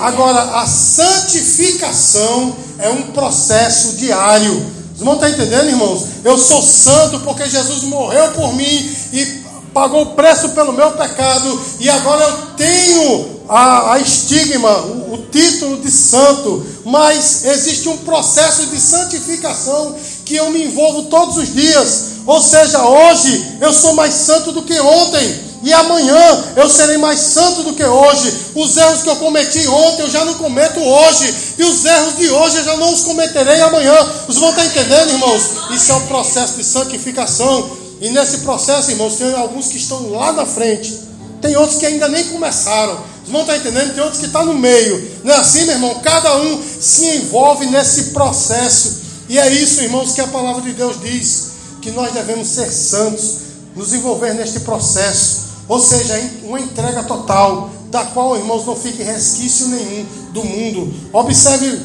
Agora, 0.00 0.60
a 0.60 0.66
santificação 0.66 2.56
é 2.78 2.88
um 2.88 3.02
processo 3.12 3.96
diário. 3.96 4.77
Os 4.98 5.02
irmãos 5.02 5.14
estão 5.14 5.30
entendendo, 5.30 5.68
irmãos? 5.68 6.04
Eu 6.24 6.36
sou 6.36 6.60
santo 6.60 7.20
porque 7.20 7.48
Jesus 7.48 7.84
morreu 7.84 8.32
por 8.32 8.52
mim 8.52 8.96
e 9.12 9.44
pagou 9.72 10.02
o 10.02 10.06
preço 10.16 10.48
pelo 10.48 10.72
meu 10.72 10.90
pecado. 10.90 11.60
E 11.78 11.88
agora 11.88 12.24
eu 12.24 12.36
tenho 12.56 13.42
a, 13.48 13.92
a 13.92 14.00
estigma, 14.00 14.76
o, 14.78 15.14
o 15.14 15.18
título 15.30 15.76
de 15.76 15.88
santo, 15.88 16.66
mas 16.84 17.44
existe 17.44 17.88
um 17.88 17.98
processo 17.98 18.66
de 18.66 18.80
santificação 18.80 19.94
que 20.24 20.34
eu 20.34 20.50
me 20.50 20.64
envolvo 20.64 21.04
todos 21.04 21.36
os 21.36 21.54
dias. 21.54 22.04
Ou 22.26 22.40
seja, 22.40 22.82
hoje 22.82 23.56
eu 23.60 23.72
sou 23.72 23.94
mais 23.94 24.12
santo 24.12 24.50
do 24.50 24.64
que 24.64 24.80
ontem. 24.80 25.47
E 25.68 25.72
amanhã 25.74 26.44
eu 26.56 26.66
serei 26.66 26.96
mais 26.96 27.20
santo 27.20 27.62
do 27.62 27.74
que 27.74 27.84
hoje. 27.84 28.32
Os 28.54 28.74
erros 28.78 29.02
que 29.02 29.10
eu 29.10 29.16
cometi 29.16 29.68
ontem 29.68 30.00
eu 30.00 30.08
já 30.08 30.24
não 30.24 30.32
cometo 30.32 30.80
hoje. 30.80 31.34
E 31.58 31.62
os 31.62 31.84
erros 31.84 32.16
de 32.16 32.30
hoje 32.30 32.56
eu 32.56 32.64
já 32.64 32.76
não 32.78 32.90
os 32.90 33.02
cometerei 33.02 33.60
amanhã. 33.60 33.94
Os 34.26 34.36
vão 34.36 34.48
estar 34.48 34.64
entendendo, 34.64 35.10
irmãos? 35.10 35.42
Isso 35.72 35.92
é 35.92 35.94
um 35.96 36.06
processo 36.06 36.54
de 36.54 36.64
santificação. 36.64 37.70
E 38.00 38.08
nesse 38.08 38.38
processo, 38.38 38.90
irmãos, 38.90 39.16
tem 39.16 39.34
alguns 39.34 39.68
que 39.68 39.76
estão 39.76 40.10
lá 40.10 40.32
na 40.32 40.46
frente. 40.46 41.00
Tem 41.42 41.54
outros 41.54 41.78
que 41.78 41.84
ainda 41.84 42.08
nem 42.08 42.24
começaram. 42.28 42.98
Os 43.22 43.28
irmãos 43.28 43.42
estão 43.42 43.56
entendendo? 43.56 43.92
Tem 43.92 44.02
outros 44.02 44.20
que 44.20 44.26
estão 44.26 44.46
no 44.46 44.54
meio. 44.54 45.20
Não 45.22 45.34
é 45.34 45.36
assim, 45.36 45.66
meu 45.66 45.74
irmão? 45.74 46.00
Cada 46.02 46.34
um 46.34 46.62
se 46.80 47.04
envolve 47.16 47.66
nesse 47.66 48.04
processo. 48.04 49.02
E 49.28 49.38
é 49.38 49.50
isso, 49.50 49.82
irmãos, 49.82 50.12
que 50.12 50.22
a 50.22 50.28
palavra 50.28 50.62
de 50.62 50.72
Deus 50.72 50.98
diz. 51.02 51.48
Que 51.82 51.90
nós 51.90 52.10
devemos 52.14 52.48
ser 52.48 52.72
santos, 52.72 53.34
nos 53.76 53.92
envolver 53.92 54.32
neste 54.32 54.60
processo. 54.60 55.47
Ou 55.68 55.78
seja, 55.78 56.18
uma 56.44 56.58
entrega 56.58 57.02
total, 57.04 57.70
da 57.90 58.04
qual, 58.06 58.36
irmãos, 58.36 58.66
não 58.66 58.74
fique 58.74 59.02
resquício 59.02 59.68
nenhum 59.68 60.06
do 60.32 60.44
mundo. 60.44 60.94
Observe 61.12 61.80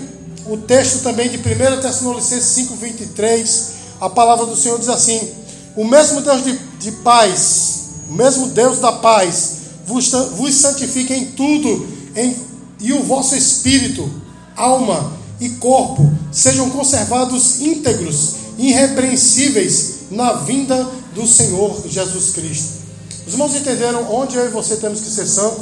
o 0.45 0.57
texto 0.57 1.03
também 1.03 1.29
de 1.29 1.37
1 1.37 1.41
Tessalonicenses 1.81 2.67
5,23. 2.69 3.69
A 3.99 4.09
palavra 4.09 4.45
do 4.45 4.55
Senhor 4.55 4.79
diz 4.79 4.89
assim: 4.89 5.29
O 5.75 5.85
mesmo 5.85 6.21
Deus 6.21 6.43
de, 6.43 6.57
de 6.79 6.91
paz, 7.03 7.89
o 8.09 8.13
mesmo 8.13 8.47
Deus 8.47 8.79
da 8.79 8.93
paz, 8.93 9.57
vos, 9.85 10.09
vos 10.37 10.53
santifique 10.55 11.13
em 11.13 11.25
tudo, 11.31 11.87
em, 12.15 12.35
e 12.79 12.93
o 12.93 13.03
vosso 13.03 13.35
espírito, 13.35 14.09
alma 14.55 15.11
e 15.39 15.49
corpo 15.49 16.09
sejam 16.31 16.69
conservados 16.69 17.61
íntegros, 17.61 18.35
irrepreensíveis 18.57 19.93
na 20.11 20.33
vinda 20.33 20.87
do 21.13 21.25
Senhor 21.25 21.81
Jesus 21.87 22.31
Cristo. 22.31 22.82
Os 23.25 23.33
irmãos 23.33 23.55
entenderam 23.55 24.13
onde 24.13 24.35
eu 24.35 24.45
e 24.45 24.49
você 24.49 24.75
temos 24.77 24.99
que 24.99 25.09
ser 25.09 25.25
santo? 25.25 25.61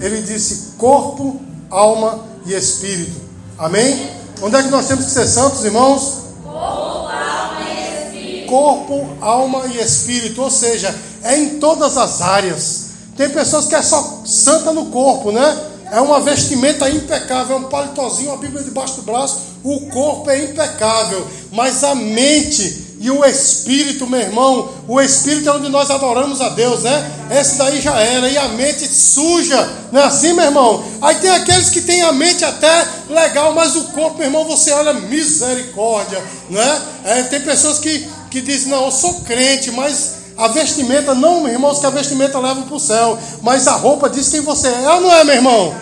Ele 0.00 0.22
disse 0.22 0.72
corpo, 0.76 1.40
alma 1.70 2.24
e 2.46 2.52
espírito. 2.54 3.20
Amém? 3.58 4.10
Onde 4.42 4.56
é 4.56 4.62
que 4.62 4.70
nós 4.70 4.86
temos 4.86 5.04
que 5.04 5.10
ser 5.10 5.26
santos, 5.26 5.64
irmãos? 5.64 6.14
Corpo, 6.42 6.58
alma 6.58 7.60
e 7.60 8.06
espírito. 8.06 8.46
Corpo, 8.48 9.08
alma 9.20 9.66
e 9.66 9.78
espírito. 9.78 10.42
Ou 10.42 10.50
seja, 10.50 10.94
é 11.22 11.36
em 11.36 11.58
todas 11.60 11.96
as 11.96 12.20
áreas. 12.20 12.90
Tem 13.16 13.28
pessoas 13.28 13.66
que 13.66 13.74
é 13.74 13.82
só 13.82 14.22
santa 14.24 14.72
no 14.72 14.86
corpo, 14.86 15.30
né? 15.30 15.66
É 15.92 16.00
uma 16.00 16.20
vestimenta 16.20 16.88
impecável, 16.88 17.56
é 17.56 17.58
um 17.58 17.64
palitozinho, 17.64 18.30
uma 18.30 18.38
Bíblia 18.38 18.62
debaixo 18.62 18.96
do 18.96 19.02
braço. 19.02 19.40
O 19.62 19.88
corpo 19.90 20.30
é 20.30 20.44
impecável, 20.44 21.26
mas 21.52 21.84
a 21.84 21.94
mente 21.94 22.89
e 23.02 23.10
o 23.10 23.24
espírito, 23.24 24.06
meu 24.06 24.20
irmão, 24.20 24.68
o 24.86 25.00
espírito 25.00 25.48
é 25.48 25.52
onde 25.52 25.70
nós 25.70 25.90
adoramos 25.90 26.42
a 26.42 26.50
Deus, 26.50 26.82
né? 26.82 27.10
Esse 27.30 27.56
daí 27.56 27.80
já 27.80 27.98
era, 27.98 28.28
e 28.28 28.36
a 28.36 28.48
mente 28.48 28.86
suja, 28.86 29.66
não 29.90 30.02
é 30.02 30.04
assim, 30.04 30.34
meu 30.34 30.44
irmão? 30.44 30.84
Aí 31.00 31.14
tem 31.14 31.30
aqueles 31.30 31.70
que 31.70 31.80
têm 31.80 32.02
a 32.02 32.12
mente 32.12 32.44
até 32.44 32.86
legal, 33.08 33.54
mas 33.54 33.74
o 33.74 33.84
corpo, 33.84 34.18
meu 34.18 34.26
irmão, 34.26 34.44
você 34.44 34.70
olha 34.72 34.92
misericórdia, 34.92 36.22
né? 36.50 36.82
É, 37.02 37.22
tem 37.22 37.40
pessoas 37.40 37.78
que, 37.78 38.06
que 38.30 38.42
dizem, 38.42 38.68
não, 38.68 38.84
eu 38.84 38.90
sou 38.90 39.14
crente, 39.22 39.70
mas 39.70 40.16
a 40.36 40.48
vestimenta, 40.48 41.14
não, 41.14 41.40
meu 41.40 41.54
irmãos, 41.54 41.78
que 41.78 41.86
a 41.86 41.90
vestimenta 41.90 42.38
leva 42.38 42.60
para 42.60 42.76
o 42.76 42.78
céu, 42.78 43.18
mas 43.40 43.66
a 43.66 43.76
roupa 43.76 44.10
diz 44.10 44.28
quem 44.28 44.42
você 44.42 44.68
é, 44.68 44.84
é 44.84 44.90
ou 44.90 45.00
não 45.00 45.10
é, 45.10 45.24
meu 45.24 45.34
irmão? 45.36 45.74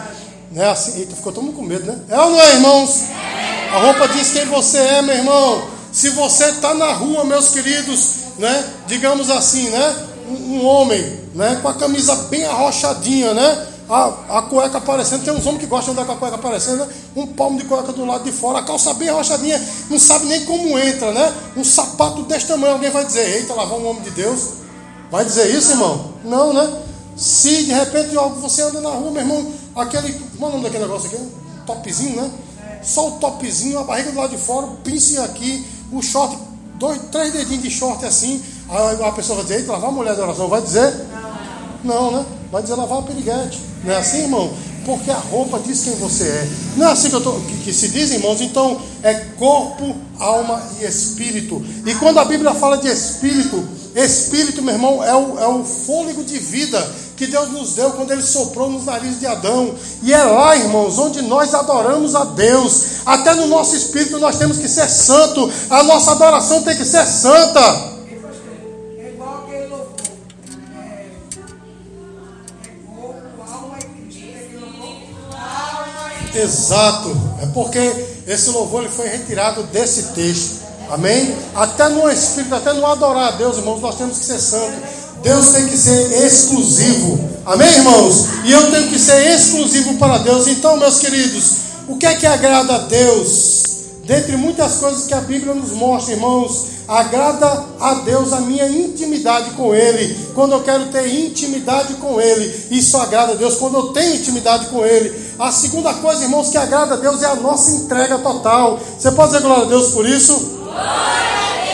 Não 0.53 0.63
é 0.63 0.71
assim, 0.71 1.01
eita, 1.01 1.17
ficou 1.17 1.33
todo 1.33 1.43
mundo 1.43 1.57
com 1.57 1.65
medo, 1.65 1.85
né? 1.85 1.99
É 2.09 2.17
ou 2.17 2.31
não 2.31 2.41
é, 2.41 2.53
irmãos? 2.53 3.03
A 3.75 3.79
roupa 3.79 4.07
diz 4.07 4.31
quem 4.31 4.45
você 4.45 4.79
é, 4.79 5.03
meu 5.03 5.17
irmão. 5.17 5.78
Se 5.99 6.11
você 6.11 6.45
está 6.51 6.75
na 6.75 6.93
rua, 6.93 7.25
meus 7.25 7.49
queridos, 7.49 8.11
né? 8.39 8.73
Digamos 8.87 9.33
assim, 9.33 9.69
né? 9.69 9.97
Um, 10.29 10.33
um, 10.33 10.65
homem, 10.65 11.03
né? 11.35 11.59
Com 11.61 11.67
a 11.67 11.75
camisa 11.75 12.15
bem 12.31 12.45
arrochadinha, 12.45 13.35
né? 13.35 13.67
A, 13.91 14.39
a 14.39 14.43
cueca 14.43 14.79
aparecendo. 14.79 15.25
Tem 15.25 15.35
uns 15.35 15.45
homens 15.45 15.59
que 15.59 15.67
gostam 15.67 15.93
de 15.93 15.99
andar 15.99 16.07
com 16.07 16.13
a 16.13 16.17
cueca 16.17 16.37
aparecendo, 16.37 16.85
né? 16.85 16.89
Um 17.17 17.27
palmo 17.27 17.59
de 17.59 17.65
cueca 17.65 17.93
do 17.93 18.05
lado 18.05 18.23
de 18.23 18.31
fora, 18.31 18.61
a 18.61 18.63
calça 18.63 18.95
bem 18.95 19.09
arrochadinha, 19.09 19.61
não 19.91 19.99
sabe 19.99 20.27
nem 20.27 20.45
como 20.45 20.79
entra, 20.79 21.11
né? 21.11 21.35
Um 21.57 21.65
sapato 21.65 22.23
desse 22.23 22.47
tamanho, 22.47 22.75
alguém 22.75 22.91
vai 22.91 23.05
dizer, 23.05 23.29
eita, 23.35 23.53
lá 23.55 23.65
vai 23.65 23.81
um 23.81 23.89
homem 23.89 24.05
de 24.05 24.11
Deus. 24.11 24.51
Vai 25.11 25.25
dizer 25.25 25.51
isso, 25.51 25.73
irmão? 25.73 26.13
Não, 26.25 26.53
né? 26.53 26.81
Se 27.17 27.65
de 27.65 27.73
repente 27.73 28.15
você 28.41 28.63
anda 28.63 28.81
na 28.81 28.91
rua, 28.91 29.11
meu 29.11 29.23
irmão, 29.23 29.53
aquele. 29.75 30.13
Como 30.13 30.47
é 30.47 30.49
o 30.49 30.53
nome 30.53 30.63
daquele 30.63 30.85
negócio 30.85 31.09
aqui? 31.09 31.29
Topzinho, 31.67 32.23
né? 32.23 32.31
Só 32.85 33.09
o 33.09 33.11
topzinho, 33.19 33.81
a 33.81 33.83
barriga 33.83 34.13
do 34.13 34.19
lado 34.19 34.31
de 34.31 34.41
fora, 34.41 34.67
o 34.67 34.77
pince 34.77 35.19
aqui, 35.19 35.67
o 35.93 36.03
short, 36.03 36.37
dois, 36.79 37.01
três 37.11 37.33
dedinhos 37.33 37.63
de 37.63 37.71
short 37.71 38.05
assim, 38.05 38.43
aí 38.69 39.03
a 39.03 39.13
pessoa 39.13 39.37
vai 39.37 39.45
dizer, 39.45 39.61
eita, 39.61 39.73
lavar 39.73 39.91
a 39.91 39.93
mulher 39.93 40.15
de 40.15 40.21
oração, 40.21 40.49
vai 40.49 40.61
dizer? 40.63 40.95
Não, 41.85 42.11
né? 42.11 42.27
Vai 42.51 42.63
dizer 42.63 42.75
lavar 42.75 42.99
a 42.99 43.03
periguete. 43.03 43.61
Não 43.85 43.93
é 43.93 43.99
assim, 43.99 44.23
irmão? 44.23 44.53
Porque 44.85 45.11
a 45.11 45.19
roupa 45.19 45.61
diz 45.61 45.83
quem 45.83 45.95
você 45.97 46.25
é. 46.25 46.49
Não 46.77 46.89
é 46.89 46.93
assim 46.93 47.11
que, 47.11 47.17
eu 47.17 47.21
tô, 47.21 47.33
que, 47.33 47.57
que 47.65 47.73
se 47.73 47.89
diz, 47.89 48.11
irmãos? 48.11 48.41
Então, 48.41 48.81
é 49.03 49.15
corpo, 49.37 49.95
alma 50.19 50.63
e 50.81 50.85
espírito. 50.85 51.63
E 51.85 51.95
quando 51.97 52.19
a 52.19 52.25
Bíblia 52.25 52.55
fala 52.55 52.79
de 52.79 52.89
espírito, 52.89 53.63
espírito, 54.05 54.63
meu 54.63 54.75
irmão, 54.75 55.03
é 55.03 55.15
o, 55.15 55.39
é 55.39 55.49
o 55.49 55.65
fôlego 55.65 56.23
de 56.23 56.39
vida 56.39 56.79
que 57.17 57.27
Deus 57.27 57.51
nos 57.51 57.75
deu 57.75 57.91
quando 57.91 58.13
Ele 58.13 58.23
soprou 58.23 58.71
nos 58.71 58.85
narizes 58.85 59.19
de 59.19 59.27
Adão. 59.27 59.75
E 60.03 60.13
é 60.13 60.23
lá, 60.23 60.57
irmãos, 60.57 60.99
onde 60.99 61.21
nós 61.23 61.53
adoramos 61.53 62.15
a 62.15 62.25
Deus. 62.25 63.01
Até 63.05 63.35
no 63.35 63.47
nosso 63.47 63.75
espírito 63.75 64.19
nós 64.19 64.37
temos 64.37 64.59
que 64.59 64.69
ser 64.69 64.89
santo. 64.89 65.51
A 65.69 65.83
nossa 65.83 66.13
adoração 66.13 66.63
tem 66.63 66.77
que 66.77 66.85
ser 66.85 67.05
santa. 67.07 67.99
Exato, 76.35 77.17
é 77.43 77.47
porque 77.47 77.81
esse 78.27 78.51
louvor 78.51 78.83
ele 78.83 78.93
foi 78.93 79.09
retirado 79.09 79.65
desse 79.65 80.15
texto, 80.15 80.58
amém? 80.91 81.35
Até 81.55 81.89
no 81.89 82.11
espírito, 82.11 82.55
até 82.55 82.73
no 82.73 82.87
adorar 82.87 83.29
a 83.29 83.37
Deus, 83.37 83.59
irmãos, 83.59 83.81
nós 83.81 83.97
temos 83.97 84.19
que 84.19 84.25
ser 84.25 84.39
santos. 84.39 85.09
Deus 85.23 85.49
tem 85.49 85.67
que 85.67 85.77
ser 85.77 86.25
exclusivo. 86.25 87.19
Amém, 87.45 87.69
irmãos? 87.69 88.27
E 88.45 88.53
eu 88.53 88.71
tenho 88.71 88.89
que 88.89 88.99
ser 88.99 89.35
exclusivo 89.35 89.95
para 89.95 90.19
Deus. 90.19 90.47
Então, 90.47 90.77
meus 90.77 90.99
queridos, 91.01 91.55
o 91.89 91.97
que 91.97 92.07
é 92.07 92.15
que 92.15 92.27
agrada 92.27 92.75
a 92.75 92.79
Deus? 92.79 93.69
Dentre 94.05 94.37
muitas 94.37 94.77
coisas 94.77 95.07
que 95.07 95.13
a 95.13 95.21
Bíblia 95.21 95.55
nos 95.55 95.73
mostra, 95.73 96.15
irmãos, 96.15 96.67
agrada 96.89 97.65
a 97.79 97.95
Deus 97.95 98.33
a 98.33 98.41
minha 98.41 98.67
intimidade 98.67 99.51
com 99.51 99.75
Ele. 99.75 100.17
Quando 100.35 100.53
eu 100.53 100.63
quero 100.63 100.87
ter 100.87 101.07
intimidade 101.07 101.95
com 101.95 102.19
Ele, 102.19 102.69
isso 102.71 102.97
agrada 102.97 103.33
a 103.33 103.35
Deus. 103.35 103.57
Quando 103.57 103.77
eu 103.77 103.89
tenho 103.89 104.15
intimidade 104.15 104.67
com 104.69 104.87
Ele, 104.87 105.15
a 105.39 105.53
segunda 105.53 105.93
coisa, 105.95 106.23
irmãos, 106.23 106.49
que 106.49 106.57
agrada 106.57 106.95
a 106.95 106.97
Deus 106.97 107.23
é 107.23 107.27
a 107.27 107.35
nossa 107.35 107.71
entrega 107.73 108.19
total. 108.19 108.81
Você 108.99 109.11
pode 109.13 109.33
dizer 109.33 109.43
glória 109.43 109.65
a 109.65 109.69
Deus 109.69 109.91
por 109.91 110.09
isso? 110.09 110.58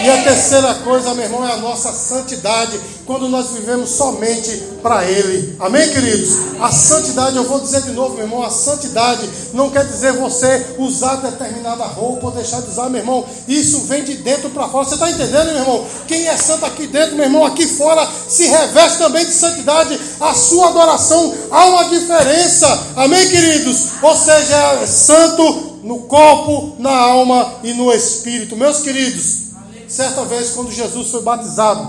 E 0.05 0.11
a 0.11 0.23
terceira 0.23 0.75
coisa, 0.75 1.15
meu 1.15 1.25
irmão, 1.25 1.49
é 1.49 1.53
a 1.53 1.57
nossa 1.57 1.91
santidade, 1.91 2.79
quando 3.07 3.27
nós 3.27 3.53
vivemos 3.53 3.89
somente 3.89 4.51
para 4.83 5.03
Ele. 5.03 5.57
Amém, 5.59 5.89
queridos? 5.89 6.61
A 6.61 6.71
santidade, 6.71 7.37
eu 7.37 7.45
vou 7.45 7.59
dizer 7.59 7.81
de 7.81 7.93
novo, 7.93 8.15
meu 8.15 8.25
irmão, 8.25 8.43
a 8.43 8.51
santidade 8.51 9.27
não 9.55 9.71
quer 9.71 9.87
dizer 9.87 10.13
você 10.13 10.75
usar 10.77 11.17
determinada 11.17 11.85
roupa 11.85 12.27
ou 12.27 12.33
deixar 12.33 12.61
de 12.61 12.69
usar, 12.69 12.91
meu 12.91 13.01
irmão. 13.01 13.25
Isso 13.49 13.81
vem 13.85 14.05
de 14.05 14.17
dentro 14.17 14.51
para 14.51 14.69
fora. 14.69 14.85
Você 14.85 14.93
está 14.93 15.11
entendendo, 15.11 15.47
meu 15.47 15.61
irmão? 15.61 15.87
Quem 16.07 16.29
é 16.29 16.37
santo 16.37 16.67
aqui 16.67 16.87
dentro, 16.87 17.17
meu 17.17 17.25
irmão, 17.25 17.47
aqui 17.47 17.67
fora, 17.67 18.07
se 18.29 18.47
reveste 18.47 18.99
também 18.99 19.25
de 19.25 19.33
santidade. 19.33 19.99
A 20.21 20.35
sua 20.35 20.69
adoração 20.69 21.35
há 21.51 21.65
uma 21.65 21.85
diferença. 21.85 22.89
Amém, 22.95 23.27
queridos? 23.27 23.87
Ou 24.03 24.15
seja, 24.15 24.57
é 24.83 24.87
santo 24.87 25.74
no 25.85 26.01
corpo, 26.01 26.75
na 26.81 26.91
alma 26.91 27.61
e 27.63 27.73
no 27.75 27.93
espírito. 27.93 28.57
Meus 28.57 28.81
queridos, 28.81 29.45
Certa 29.89 30.25
vez, 30.25 30.51
quando 30.51 30.73
Jesus 30.73 31.11
foi 31.11 31.23
batizado 31.23 31.89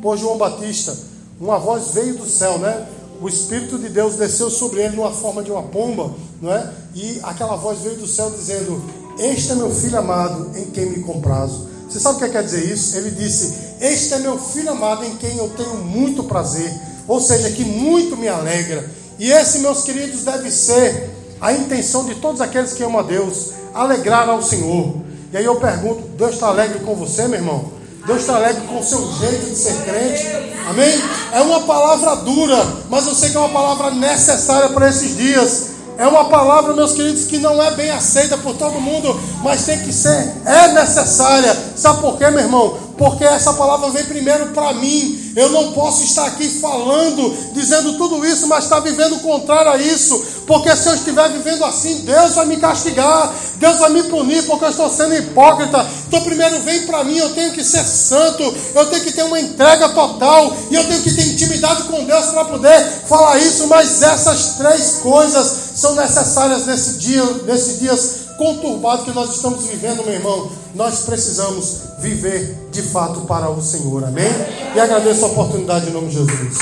por 0.00 0.16
João 0.16 0.38
Batista, 0.38 0.96
uma 1.40 1.58
voz 1.58 1.88
veio 1.92 2.14
do 2.14 2.26
céu, 2.26 2.58
né? 2.58 2.86
O 3.20 3.28
Espírito 3.28 3.78
de 3.78 3.88
Deus 3.88 4.16
desceu 4.16 4.48
sobre 4.48 4.80
ele 4.82 4.96
numa 4.96 5.10
forma 5.10 5.42
de 5.42 5.50
uma 5.50 5.62
pomba, 5.62 6.14
não 6.40 6.52
é? 6.52 6.72
E 6.94 7.20
aquela 7.22 7.56
voz 7.56 7.80
veio 7.80 7.96
do 7.96 8.06
céu 8.06 8.30
dizendo: 8.30 8.82
Este 9.18 9.52
é 9.52 9.54
meu 9.56 9.70
filho 9.70 9.98
amado, 9.98 10.56
em 10.56 10.66
quem 10.70 10.86
me 10.86 11.02
comprazo. 11.02 11.68
Você 11.88 12.00
sabe 12.00 12.16
o 12.16 12.20
que 12.20 12.30
quer 12.30 12.42
dizer 12.42 12.64
isso? 12.64 12.96
Ele 12.96 13.10
disse: 13.10 13.54
Este 13.80 14.14
é 14.14 14.18
meu 14.20 14.38
filho 14.38 14.70
amado, 14.70 15.04
em 15.04 15.16
quem 15.16 15.36
eu 15.36 15.48
tenho 15.50 15.76
muito 15.76 16.24
prazer. 16.24 16.72
Ou 17.06 17.20
seja, 17.20 17.50
que 17.50 17.64
muito 17.64 18.16
me 18.16 18.28
alegra. 18.28 18.88
E 19.18 19.30
esse, 19.30 19.58
meus 19.58 19.82
queridos, 19.82 20.22
deve 20.22 20.50
ser 20.50 21.10
a 21.40 21.52
intenção 21.52 22.04
de 22.04 22.16
todos 22.16 22.40
aqueles 22.40 22.72
que 22.72 22.82
amam 22.82 23.00
a 23.00 23.02
Deus, 23.02 23.52
alegrar 23.74 24.28
ao 24.28 24.42
Senhor. 24.42 24.94
E 25.32 25.36
aí 25.36 25.44
eu 25.44 25.56
pergunto: 25.56 26.02
Deus 26.16 26.34
está 26.34 26.48
alegre 26.48 26.80
com 26.80 26.94
você, 26.94 27.26
meu 27.28 27.38
irmão? 27.38 27.72
Deus 28.06 28.20
está 28.20 28.36
alegre 28.36 28.66
com 28.66 28.78
o 28.78 28.84
seu 28.84 29.00
jeito 29.14 29.46
de 29.46 29.56
ser 29.56 29.74
crente. 29.84 30.26
Amém? 30.68 31.02
É 31.32 31.40
uma 31.40 31.60
palavra 31.60 32.16
dura, 32.16 32.66
mas 32.90 33.06
eu 33.06 33.14
sei 33.14 33.30
que 33.30 33.36
é 33.36 33.40
uma 33.40 33.48
palavra 33.48 33.90
necessária 33.90 34.68
para 34.70 34.88
esses 34.88 35.16
dias. 35.16 35.74
É 35.96 36.06
uma 36.06 36.24
palavra, 36.24 36.72
meus 36.72 36.92
queridos, 36.92 37.24
que 37.24 37.38
não 37.38 37.62
é 37.62 37.70
bem 37.70 37.90
aceita 37.90 38.36
por 38.36 38.54
todo 38.56 38.80
mundo, 38.80 39.18
mas 39.42 39.64
tem 39.64 39.78
que 39.78 39.92
ser, 39.92 40.32
é 40.44 40.72
necessária. 40.72 41.56
Sabe 41.76 42.00
por 42.00 42.18
quê, 42.18 42.28
meu 42.30 42.40
irmão? 42.40 42.76
Porque 42.98 43.24
essa 43.24 43.52
palavra 43.52 43.90
vem 43.90 44.04
primeiro 44.04 44.46
para 44.46 44.72
mim. 44.72 45.23
Eu 45.36 45.48
não 45.50 45.72
posso 45.72 46.04
estar 46.04 46.26
aqui 46.26 46.48
falando, 46.60 47.36
dizendo 47.52 47.96
tudo 47.98 48.24
isso, 48.24 48.46
mas 48.46 48.64
estar 48.64 48.80
vivendo 48.80 49.16
o 49.16 49.20
contrário 49.20 49.72
a 49.72 49.76
isso. 49.76 50.22
Porque 50.46 50.74
se 50.76 50.88
eu 50.88 50.94
estiver 50.94 51.28
vivendo 51.30 51.64
assim, 51.64 52.02
Deus 52.02 52.34
vai 52.34 52.46
me 52.46 52.56
castigar, 52.58 53.34
Deus 53.56 53.78
vai 53.78 53.90
me 53.90 54.04
punir, 54.04 54.44
porque 54.44 54.64
eu 54.64 54.70
estou 54.70 54.88
sendo 54.90 55.14
hipócrita. 55.14 55.84
Então, 56.06 56.22
primeiro 56.22 56.60
vem 56.62 56.86
para 56.86 57.02
mim, 57.02 57.16
eu 57.16 57.30
tenho 57.34 57.52
que 57.52 57.64
ser 57.64 57.84
santo, 57.84 58.42
eu 58.74 58.86
tenho 58.86 59.04
que 59.04 59.12
ter 59.12 59.24
uma 59.24 59.40
entrega 59.40 59.88
total, 59.88 60.56
e 60.70 60.74
eu 60.74 60.86
tenho 60.86 61.02
que 61.02 61.12
ter 61.12 61.26
intimidade 61.26 61.84
com 61.84 62.04
Deus 62.04 62.26
para 62.26 62.44
poder 62.44 63.02
falar 63.08 63.38
isso. 63.38 63.66
Mas 63.66 64.02
essas 64.02 64.56
três 64.56 64.98
coisas 65.02 65.52
são 65.74 65.94
necessárias 65.94 66.66
nesse 66.66 66.98
dia, 66.98 67.24
nesses 67.44 67.80
dias 67.80 68.23
conturbado 68.36 69.04
que 69.04 69.12
nós 69.12 69.36
estamos 69.36 69.66
vivendo, 69.66 70.04
meu 70.04 70.14
irmão, 70.14 70.50
nós 70.74 71.02
precisamos 71.02 71.82
viver 71.98 72.68
de 72.70 72.82
fato 72.82 73.22
para 73.22 73.50
o 73.50 73.62
Senhor. 73.62 74.04
Amém? 74.04 74.28
E 74.74 74.80
agradeço 74.80 75.24
a 75.24 75.28
oportunidade 75.28 75.88
em 75.88 75.92
nome 75.92 76.08
de 76.08 76.14
Jesus. 76.14 76.58